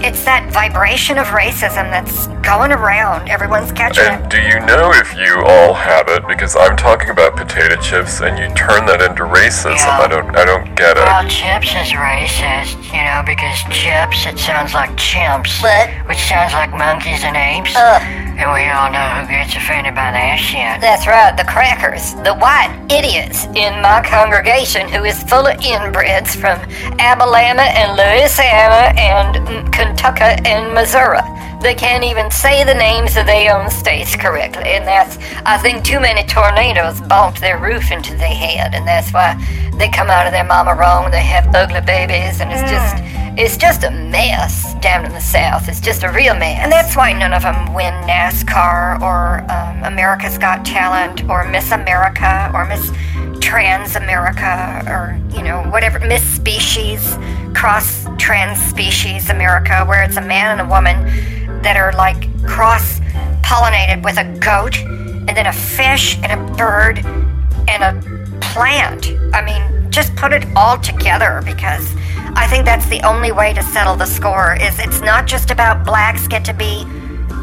it's 0.00 0.24
that 0.24 0.50
vibration 0.52 1.18
of 1.18 1.26
racism 1.28 1.90
that's 1.90 2.28
going 2.46 2.70
around. 2.70 3.28
Everyone's 3.28 3.72
catching 3.72 4.04
it. 4.04 4.10
And 4.10 4.30
do 4.30 4.40
you 4.40 4.60
know 4.60 4.92
if 4.94 5.14
you 5.16 5.42
all 5.44 5.74
have 5.74 6.08
it? 6.08 6.26
Because 6.28 6.54
I'm 6.54 6.76
talking 6.76 7.10
about 7.10 7.36
potato 7.36 7.76
chips, 7.80 8.20
and 8.20 8.38
you 8.38 8.46
turn 8.54 8.86
that 8.86 9.02
into 9.02 9.24
racism. 9.24 9.74
Yeah. 9.74 9.98
I 9.98 10.06
don't, 10.06 10.36
I 10.36 10.44
don't 10.44 10.74
get 10.76 10.96
it. 10.96 11.02
Well, 11.02 11.26
chips 11.26 11.74
is 11.74 11.90
racist, 11.98 12.78
you 12.94 13.02
know, 13.02 13.22
because 13.26 13.58
chips, 13.74 14.26
it 14.26 14.38
sounds 14.38 14.72
like 14.74 14.90
chimps. 14.94 15.62
What? 15.62 15.90
Which 16.06 16.22
sounds 16.30 16.52
like 16.52 16.70
monkeys 16.70 17.24
and 17.24 17.36
apes. 17.36 17.74
Uh. 17.74 18.27
And 18.38 18.46
we 18.54 18.70
all 18.70 18.86
know 18.90 19.02
who 19.18 19.26
gets 19.26 19.56
offended 19.56 19.98
by 19.98 20.14
that 20.14 20.38
shit. 20.38 20.80
That's 20.80 21.10
right, 21.10 21.34
the 21.36 21.42
crackers, 21.42 22.14
the 22.22 22.38
white 22.38 22.70
idiots 22.86 23.50
in 23.58 23.82
my 23.82 24.00
congregation 24.06 24.86
who 24.86 25.02
is 25.02 25.18
full 25.24 25.50
of 25.50 25.58
inbreds 25.58 26.38
from 26.38 26.62
Alabama 27.02 27.66
and 27.66 27.98
Louisiana 27.98 28.94
and 28.94 29.42
mm, 29.42 29.72
Kentucky 29.74 30.38
and 30.46 30.72
Missouri. 30.72 31.18
They 31.60 31.74
can't 31.74 32.04
even 32.04 32.30
say 32.30 32.62
the 32.64 32.74
names 32.74 33.16
of 33.16 33.26
their 33.26 33.56
own 33.56 33.68
states 33.68 34.14
correctly, 34.14 34.70
and 34.76 34.86
that's, 34.86 35.18
I 35.44 35.58
think, 35.58 35.84
too 35.84 35.98
many 36.00 36.22
tornadoes 36.24 37.00
bonked 37.00 37.40
their 37.40 37.58
roof 37.58 37.90
into 37.90 38.16
their 38.16 38.28
head, 38.28 38.74
and 38.74 38.86
that's 38.86 39.12
why 39.12 39.34
they 39.76 39.88
come 39.88 40.08
out 40.08 40.26
of 40.26 40.32
their 40.32 40.44
mama 40.44 40.74
wrong. 40.74 41.10
They 41.10 41.22
have 41.22 41.52
ugly 41.54 41.80
babies, 41.80 42.40
and 42.40 42.50
it's 42.52 42.70
just, 42.70 42.96
It's 43.38 43.56
just 43.56 43.84
a 43.84 43.90
mess 43.90 44.74
down 44.80 45.04
in 45.04 45.12
the 45.12 45.20
South. 45.20 45.68
It's 45.68 45.80
just 45.80 46.02
a 46.02 46.10
real 46.10 46.34
mess. 46.34 46.58
And 46.60 46.72
that's 46.72 46.96
why 46.96 47.12
none 47.12 47.32
of 47.32 47.42
them 47.42 47.72
win 47.72 47.94
NASCAR 48.02 49.00
or 49.00 49.46
um, 49.48 49.84
America's 49.84 50.38
Got 50.38 50.64
Talent 50.64 51.22
or 51.30 51.44
Miss 51.48 51.70
America 51.70 52.50
or 52.52 52.66
Miss 52.66 52.90
Trans 53.40 53.94
America 53.94 54.82
or, 54.88 55.18
you 55.36 55.44
know, 55.44 55.62
whatever, 55.70 56.00
Miss 56.00 56.24
Species, 56.24 57.16
Cross 57.54 58.08
Trans 58.18 58.58
Species 58.60 59.30
America, 59.30 59.84
where 59.86 60.02
it's 60.02 60.16
a 60.16 60.20
man 60.20 60.58
and 60.58 60.66
a 60.66 60.68
woman 60.68 60.96
that 61.68 61.76
are 61.76 61.92
like 61.92 62.32
cross 62.46 62.98
pollinated 63.44 64.02
with 64.02 64.16
a 64.16 64.24
goat 64.38 64.78
and 64.78 65.36
then 65.36 65.46
a 65.46 65.52
fish 65.52 66.16
and 66.22 66.32
a 66.32 66.54
bird 66.56 66.96
and 67.68 67.82
a 67.84 68.40
plant. 68.40 69.12
I 69.34 69.44
mean, 69.44 69.90
just 69.90 70.16
put 70.16 70.32
it 70.32 70.46
all 70.56 70.78
together 70.78 71.42
because 71.44 71.94
I 72.32 72.46
think 72.48 72.64
that's 72.64 72.88
the 72.88 73.02
only 73.06 73.32
way 73.32 73.52
to 73.52 73.62
settle 73.62 73.96
the 73.96 74.06
score 74.06 74.56
is 74.58 74.78
it's 74.78 75.02
not 75.02 75.26
just 75.26 75.50
about 75.50 75.84
blacks 75.84 76.26
get 76.26 76.42
to 76.46 76.54
be 76.54 76.86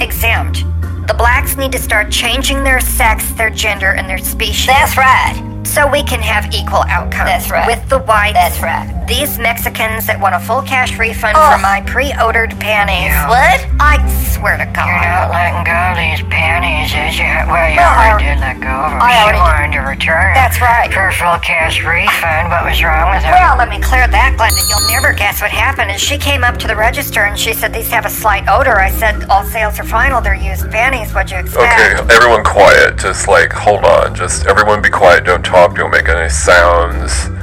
exempt. 0.03 0.63
The 1.07 1.13
blacks 1.15 1.55
need 1.55 1.71
to 1.73 1.79
start 1.79 2.09
changing 2.09 2.63
their 2.63 2.79
sex, 2.79 3.29
their 3.33 3.51
gender, 3.51 3.91
and 3.91 4.09
their 4.09 4.17
species. 4.17 4.65
That's 4.65 4.97
right. 4.97 5.54
So 5.65 5.87
we 5.89 6.03
can 6.03 6.21
have 6.21 6.53
equal 6.53 6.83
outcomes. 6.87 7.25
That's 7.27 7.49
right. 7.51 7.67
With 7.67 7.87
the 7.89 7.99
whites. 7.99 8.33
That's 8.33 8.59
right. 8.61 8.87
These 9.07 9.37
Mexicans 9.37 10.07
that 10.07 10.19
want 10.19 10.33
a 10.35 10.39
full 10.39 10.61
cash 10.61 10.97
refund 10.97 11.35
Oh. 11.37 11.51
for 11.51 11.57
my 11.61 11.81
pre-ordered 11.85 12.57
panties. 12.59 13.13
What? 13.29 13.61
I 13.79 14.01
swear 14.33 14.57
to 14.57 14.65
God. 14.73 14.85
You're 14.87 15.05
not 15.05 15.29
letting 15.29 15.61
go 15.65 15.77
of 15.93 15.97
these 15.97 16.21
panties, 16.31 16.89
is 16.93 17.17
you? 17.19 17.29
Well, 17.49 17.69
you 17.69 17.77
Well, 17.77 17.91
I 17.91 18.09
already 18.13 18.29
al- 18.29 18.35
did 18.35 18.39
let 18.41 18.57
go 18.61 18.69
of 18.73 18.89
them. 18.93 19.01
I 19.01 19.11
she 19.13 19.19
already- 19.21 19.37
wanted 19.45 19.71
to 19.77 19.81
return 19.85 20.33
them. 20.33 20.37
That's 20.37 20.61
right. 20.61 20.89
For 20.93 21.07
a 21.09 21.13
full 21.13 21.37
cash 21.41 21.81
refund. 21.83 22.49
What 22.49 22.65
was 22.65 22.81
wrong 22.81 23.11
with 23.13 23.21
them? 23.21 23.33
Well, 23.33 23.57
let 23.57 23.69
me 23.69 23.79
clear 23.81 24.07
that, 24.07 24.33
Glenda. 24.37 24.61
You'll 24.69 24.89
never 24.89 25.13
guess 25.13 25.41
what 25.41 25.51
happened. 25.51 25.91
Is 25.91 26.01
she 26.01 26.17
came 26.17 26.43
up 26.43 26.57
to 26.59 26.67
the 26.67 26.75
register 26.75 27.25
and 27.25 27.37
she 27.37 27.53
said 27.53 27.73
these 27.73 27.89
have 27.91 28.05
a 28.05 28.09
slight 28.09 28.45
odor. 28.49 28.79
I 28.79 28.89
said 28.89 29.25
all 29.29 29.43
sales 29.43 29.79
are 29.79 29.83
final. 29.85 30.21
They're 30.21 30.33
used 30.35 30.69
panties. 30.71 31.13
What'd 31.13 31.31
you 31.31 31.37
expect? 31.37 31.73
Okay, 31.73 32.13
everyone 32.15 32.43
quiet. 32.43 32.97
Just 32.97 33.27
like, 33.27 33.51
hold 33.53 33.85
on. 33.85 34.13
Just 34.15 34.45
everyone 34.47 34.81
be 34.81 34.89
quiet. 34.89 35.25
Don't 35.25 35.43
talk. 35.45 35.54
Don't 35.55 35.89
make 35.89 36.09
any 36.09 36.29
sounds. 36.29 37.34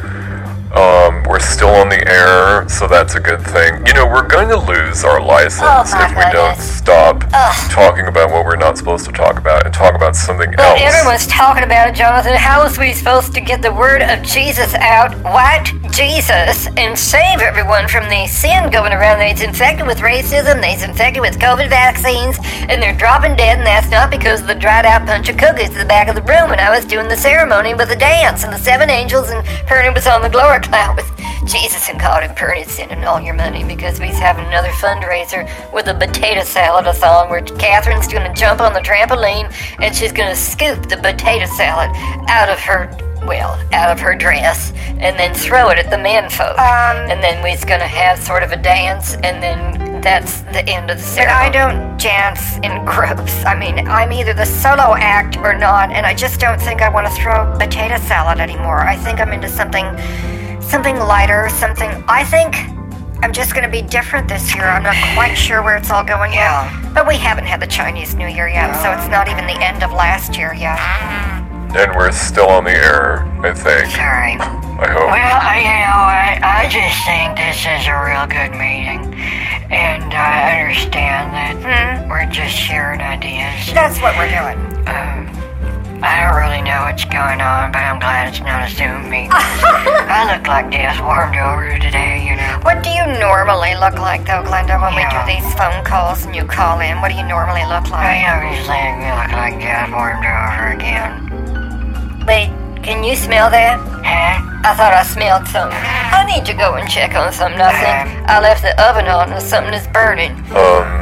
Um, 0.73 1.23
we're 1.25 1.39
still 1.39 1.69
on 1.69 1.91
the 1.91 2.01
air, 2.09 2.67
so 2.67 2.89
that's 2.89 3.15
a 3.15 3.21
good 3.21 3.43
thing. 3.43 3.85
You 3.87 3.93
know, 3.93 4.07
we're 4.07 4.27
going 4.27 4.49
to 4.49 4.57
lose 4.57 5.05
our 5.05 5.21
license 5.21 5.61
Oh, 5.63 5.83
if 5.85 6.17
we 6.17 6.23
don't 6.33 6.57
goodness. 6.57 6.77
stop 6.79 7.21
talking 7.71 8.07
about 8.07 8.31
what 8.31 8.47
we're 8.47 8.57
not 8.57 8.79
supposed 8.79 9.05
to 9.05 9.13
talk 9.13 9.37
about 9.39 9.67
and 9.67 9.75
talk 9.75 9.95
about 9.95 10.17
something 10.17 10.55
Well, 10.57 10.73
else. 10.73 10.81
everyone's 10.83 11.27
talking 11.27 11.63
about 11.63 11.89
it, 11.89 11.95
Jonathan. 11.95 12.33
How 12.37 12.65
is 12.65 12.79
we 12.79 12.95
supposed 12.95 13.35
to 13.35 13.41
get 13.43 13.61
the 13.61 13.71
word 13.73 14.01
of 14.01 14.23
Jesus 14.23 14.73
out, 14.77 15.13
white 15.23 15.73
Jesus, 15.91 16.67
and 16.79 16.99
save 16.99 17.41
everyone 17.41 17.87
from 17.87 18.09
the 18.09 18.27
sin 18.27 18.71
going 18.71 18.95
around? 18.95 19.19
They's 19.19 19.43
infected 19.43 19.87
with 19.87 19.99
racism, 19.99 20.63
they's 20.63 20.83
infected 20.83 21.21
with 21.21 21.39
COVID 21.39 21.69
vaccines, 21.69 22.39
and 22.71 22.83
they're 22.83 22.97
dropping 22.97 23.37
dead, 23.37 23.59
and 23.59 23.67
that's 23.67 23.91
not 23.91 24.11
because 24.11 24.41
of 24.41 24.47
the 24.47 24.55
dried 24.55 24.87
out 24.87 25.05
punch 25.05 25.29
of 25.29 25.37
cookies 25.37 25.69
in 25.69 25.77
the 25.77 25.85
back 25.85 26.09
of 26.09 26.15
the 26.15 26.23
room 26.23 26.49
when 26.49 26.61
I 26.61 26.71
was 26.75 26.87
doing 26.87 27.09
the 27.09 27.17
ceremony 27.17 27.75
with 27.75 27.91
the 27.91 27.97
dance, 27.97 28.43
and 28.43 28.51
the 28.55 28.59
seven 28.59 28.89
angels, 28.89 29.29
and 29.29 29.45
Perny 29.69 29.93
was 29.95 30.07
on 30.07 30.23
the 30.23 30.31
glory 30.31 30.61
cloud 30.63 30.97
with 30.97 31.11
Jesus 31.47 31.89
and 31.89 31.99
God 31.99 32.23
and 32.23 32.37
Perny 32.37 32.67
sending 32.67 33.05
all 33.05 33.21
your 33.21 33.35
money 33.35 33.65
because 33.65 34.01
we's 34.01 34.19
having 34.19 34.45
another 34.47 34.71
fundraiser 34.71 35.49
with 35.73 35.89
a 35.89 35.95
potato 35.95 36.43
salad-a-thon 36.45 37.31
where 37.31 37.43
Catherine's 37.43 38.09
gonna 38.09 38.33
jump 38.35 38.61
on 38.61 38.73
the 38.73 38.81
trampoline 38.81 39.53
and 39.81 39.95
she's 39.95 40.13
gonna 40.13 40.37
scoop 40.37 40.89
the 40.89 40.97
potato 40.97 41.47
salad 41.47 41.91
out 42.29 42.49
of 42.49 42.59
her 42.61 42.91
well, 43.27 43.57
out 43.73 43.91
of 43.91 44.01
her 44.01 44.17
dress 44.17 44.73
and 44.99 45.17
then 45.17 45.33
throw 45.33 45.69
it 45.69 45.79
at 45.79 45.91
the 45.91 45.99
men 45.99 46.29
folk. 46.29 46.59
Um, 46.59 46.97
and 47.11 47.23
then 47.23 47.43
we's 47.43 47.65
gonna 47.65 47.87
have 47.87 48.19
sort 48.19 48.43
of 48.43 48.51
a 48.51 48.57
dance 48.57 49.15
and 49.15 49.43
then 49.43 49.83
that's 50.03 50.41
the 50.43 50.69
end 50.69 50.91
of 50.91 50.99
the 50.99 51.03
But 51.03 51.29
ceremony. 51.29 51.39
I 51.39 51.51
don't 51.51 51.99
dance 51.99 52.57
in 52.65 52.85
groups. 52.85 53.45
I 53.45 53.55
mean, 53.55 53.87
I'm 53.87 54.13
either 54.13 54.35
the 54.35 54.45
solo 54.45 54.97
act 54.97 55.37
or 55.37 55.57
not, 55.57 55.93
and 55.93 56.05
I 56.05 56.13
just 56.13 56.41
don't 56.41 56.61
think 56.61 56.83
I 56.83 56.89
want 56.89 57.07
to 57.07 57.13
throw 57.15 57.57
potato 57.59 57.97
salad 57.99 58.41
anymore. 58.41 58.81
I 58.81 58.97
think 58.97 59.21
I'm 59.21 59.33
into 59.33 59.49
something, 59.49 59.85
something 60.63 60.97
lighter, 60.99 61.49
something. 61.51 61.91
I 62.09 62.25
think 62.25 62.55
I'm 63.23 63.33
just 63.33 63.53
going 63.55 63.65
to 63.65 63.71
be 63.71 63.83
different 63.83 64.29
this 64.29 64.55
year. 64.55 64.65
I'm 64.65 64.83
not 64.83 64.97
quite 65.15 65.35
sure 65.35 65.63
where 65.63 65.77
it's 65.77 65.91
all 65.91 66.05
going 66.05 66.33
Yeah. 66.33 66.71
yet, 66.83 66.95
but 66.95 67.07
we 67.07 67.17
haven't 67.17 67.45
had 67.47 67.61
the 67.61 67.67
Chinese 67.67 68.15
New 68.15 68.27
Year 68.27 68.49
yet, 68.49 68.75
so 68.83 68.91
it's 68.93 69.09
not 69.09 69.29
even 69.29 69.47
the 69.47 69.61
end 69.63 69.83
of 69.83 69.93
last 69.93 70.37
year 70.37 70.55
yet. 70.55 70.79
and 71.75 71.91
we're 71.97 72.13
still 72.13 72.51
on 72.51 72.65
the 72.65 72.71
air, 72.71 73.25
I 73.43 73.55
think. 73.55 73.91
Sorry. 73.93 74.37
I 74.37 74.89
hope. 74.93 75.09
Well, 75.09 75.41
I- 75.41 75.57
you 75.65 75.73
know 75.81 76.03
what? 76.05 76.45
I 76.45 76.69
just 76.69 77.01
think 77.07 77.37
this 77.37 77.65
is 77.65 77.89
a 77.89 77.97
real 78.05 78.27
good 78.27 78.53
meeting. 78.59 79.15
And 79.73 80.13
I 80.13 80.61
understand 80.61 81.33
that 81.33 81.57
Hmm? 82.03 82.11
we're 82.11 82.27
just 82.27 82.55
sharing 82.55 83.01
ideas. 83.01 83.73
That's 83.73 84.03
what 84.03 84.15
we're 84.19 84.29
doing. 84.29 84.59
Um, 84.87 85.31
I 86.03 86.27
don't 86.27 86.35
really 86.35 86.63
know 86.67 86.83
what's 86.83 87.07
going 87.07 87.39
on, 87.39 87.71
but 87.71 87.79
I'm 87.79 88.03
glad 88.03 88.35
it's 88.35 88.43
not 88.43 88.67
a 88.67 88.71
Zoom 88.75 89.07
meeting. 89.07 89.31
I 90.11 90.35
look 90.35 90.51
like 90.51 90.71
death 90.75 90.99
warmed 90.99 91.39
over 91.39 91.79
today, 91.79 92.27
you 92.27 92.35
know. 92.35 92.59
What 92.67 92.83
do 92.83 92.91
you 92.91 93.07
normally 93.23 93.79
look 93.79 93.95
like, 94.03 94.27
though, 94.27 94.43
Glenda, 94.43 94.83
when 94.83 94.99
we 94.99 95.07
do 95.07 95.21
these 95.31 95.47
phone 95.55 95.87
calls 95.87 96.27
and 96.27 96.35
you 96.35 96.43
call 96.43 96.83
in? 96.83 96.99
What 97.01 97.15
do 97.15 97.17
you 97.17 97.23
normally 97.23 97.63
look 97.71 97.87
like? 97.87 98.03
I 98.03 98.19
like? 98.19 98.35
obviously 98.35 98.83
look 99.15 99.31
like 99.31 99.55
death 99.63 99.95
warmed 99.95 100.27
over 100.27 100.75
again. 100.75 102.27
Wait, 102.27 102.51
can 102.83 103.03
you 103.05 103.15
smell 103.15 103.51
that? 103.51 103.79
Huh? 104.03 104.43
I 104.67 104.75
thought 104.75 104.95
I 104.95 105.03
smelled 105.03 105.47
something. 105.47 105.79
I 105.79 106.27
need 106.27 106.45
to 106.47 106.55
go 106.55 106.75
and 106.75 106.91
check 106.91 107.15
on 107.15 107.33
something. 107.33 107.61
I 107.61 107.71
think 107.79 108.29
I 108.29 108.41
left 108.43 108.63
the 108.63 108.75
oven 108.83 109.07
on 109.07 109.33
or 109.33 109.41
something 109.41 109.75
is 109.75 109.87
burning. 109.89 110.33
Um, 110.51 111.02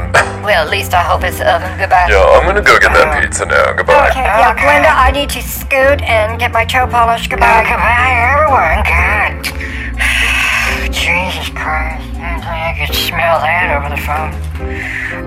Well, 0.51 0.67
at 0.67 0.71
least 0.75 0.91
I 0.95 1.07
hope 1.07 1.23
it's 1.23 1.39
the 1.39 1.47
oven. 1.47 1.79
Goodbye. 1.79 2.11
yeah, 2.11 2.27
I'm 2.27 2.43
gonna 2.43 2.59
go 2.59 2.75
get 2.83 2.91
that 2.91 3.07
um, 3.07 3.23
pizza 3.23 3.47
now. 3.47 3.71
Goodbye. 3.71 4.11
Okay, 4.11 4.27
yeah, 4.27 4.51
Okay. 4.51 4.67
Glenda, 4.67 4.91
I 4.91 5.15
need 5.15 5.31
to 5.31 5.43
scoot 5.47 6.03
and 6.03 6.43
get 6.43 6.51
my 6.51 6.67
toe 6.67 6.91
polished. 6.91 7.31
Goodbye. 7.31 7.63
Goodbye, 7.71 8.19
everyone. 8.35 8.83
God. 8.83 9.47
Jesus 10.91 11.55
Christ. 11.55 12.03
I 12.19 12.35
didn't 12.35 12.43
think 12.43 12.67
I 12.67 12.75
could 12.83 12.91
smell 12.99 13.39
that 13.39 13.71
over 13.79 13.95
the 13.95 14.03
phone. 14.03 14.35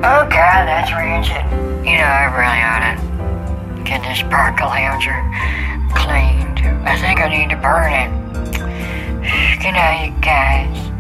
Oh, 0.04 0.28
God, 0.28 0.68
that's 0.68 0.92
rancid. 0.92 1.40
You 1.88 2.04
know, 2.04 2.12
I 2.12 2.28
really 2.36 2.60
ought 2.60 2.84
to 2.84 3.00
get 3.88 4.04
this 4.04 4.28
Barcalounger 4.28 5.24
cleaned. 5.96 6.68
I 6.84 7.00
think 7.00 7.24
I 7.24 7.32
need 7.32 7.48
to 7.48 7.60
burn 7.64 7.96
it. 7.96 8.12
Good 9.64 9.72
night, 9.72 10.12
you 10.12 10.20
guys. 10.20 10.93